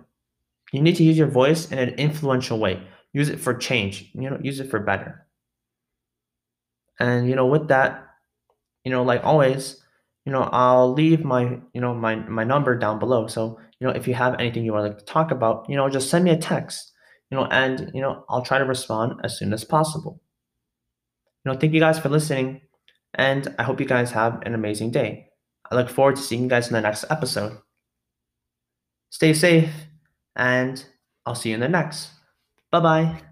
you 0.73 0.81
need 0.81 0.97
to 0.97 1.03
use 1.03 1.19
your 1.19 1.29
voice 1.29 1.71
in 1.71 1.79
an 1.79 1.91
influential 1.91 2.59
way. 2.59 2.81
Use 3.13 3.29
it 3.29 3.41
for 3.41 3.55
change, 3.55 4.11
you 4.15 4.31
know, 4.31 4.39
use 4.41 4.61
it 4.61 4.71
for 4.71 4.79
better. 4.79 5.27
And, 7.01 7.29
you 7.29 7.35
know, 7.35 7.47
with 7.47 7.69
that, 7.69 8.07
you 8.85 8.93
know, 8.93 9.03
like 9.03 9.25
always, 9.25 9.83
you 10.25 10.33
know, 10.33 10.49
I'll 10.53 10.93
leave 10.93 11.25
my, 11.25 11.59
you 11.75 11.81
know, 11.81 11.93
my 11.93 12.15
my 12.15 12.45
number 12.45 12.79
down 12.79 13.01
below. 13.01 13.27
So, 13.27 13.59
you 13.81 13.87
know, 13.87 13.93
if 13.93 14.07
you 14.07 14.15
have 14.15 14.39
anything 14.39 14.65
you 14.65 14.73
want 14.73 14.97
to 14.97 15.05
talk 15.05 15.33
about, 15.33 15.69
you 15.69 15.77
know, 15.77 15.89
just 15.91 16.09
send 16.09 16.25
me 16.25 16.31
a 16.31 16.37
text, 16.37 16.92
you 17.33 17.39
know, 17.39 17.47
and, 17.47 17.91
you 17.95 18.03
know, 18.03 18.27
I'll 18.29 18.43
try 18.43 18.59
to 18.59 18.65
respond 18.67 19.15
as 19.25 19.39
soon 19.39 19.55
as 19.55 19.65
possible. 19.65 20.21
You 21.45 21.53
know, 21.53 21.59
thank 21.59 21.73
you 21.73 21.81
guys 21.81 21.99
for 21.99 22.11
listening. 22.11 22.61
And 23.15 23.55
I 23.59 23.63
hope 23.63 23.81
you 23.81 23.87
guys 23.87 24.11
have 24.11 24.43
an 24.43 24.55
amazing 24.55 24.91
day. 24.91 25.29
I 25.71 25.77
look 25.77 25.89
forward 25.89 26.17
to 26.17 26.23
seeing 26.23 26.43
you 26.43 26.49
guys 26.49 26.69
in 26.69 26.75
the 26.75 26.83
next 26.83 27.07
episode. 27.09 27.57
Stay 29.09 29.33
safe, 29.33 29.71
and 30.37 30.85
I'll 31.25 31.35
see 31.35 31.51
you 31.51 31.55
in 31.55 31.61
the 31.61 31.69
next. 31.69 32.11
Bye 32.71 32.81
bye. 32.81 33.32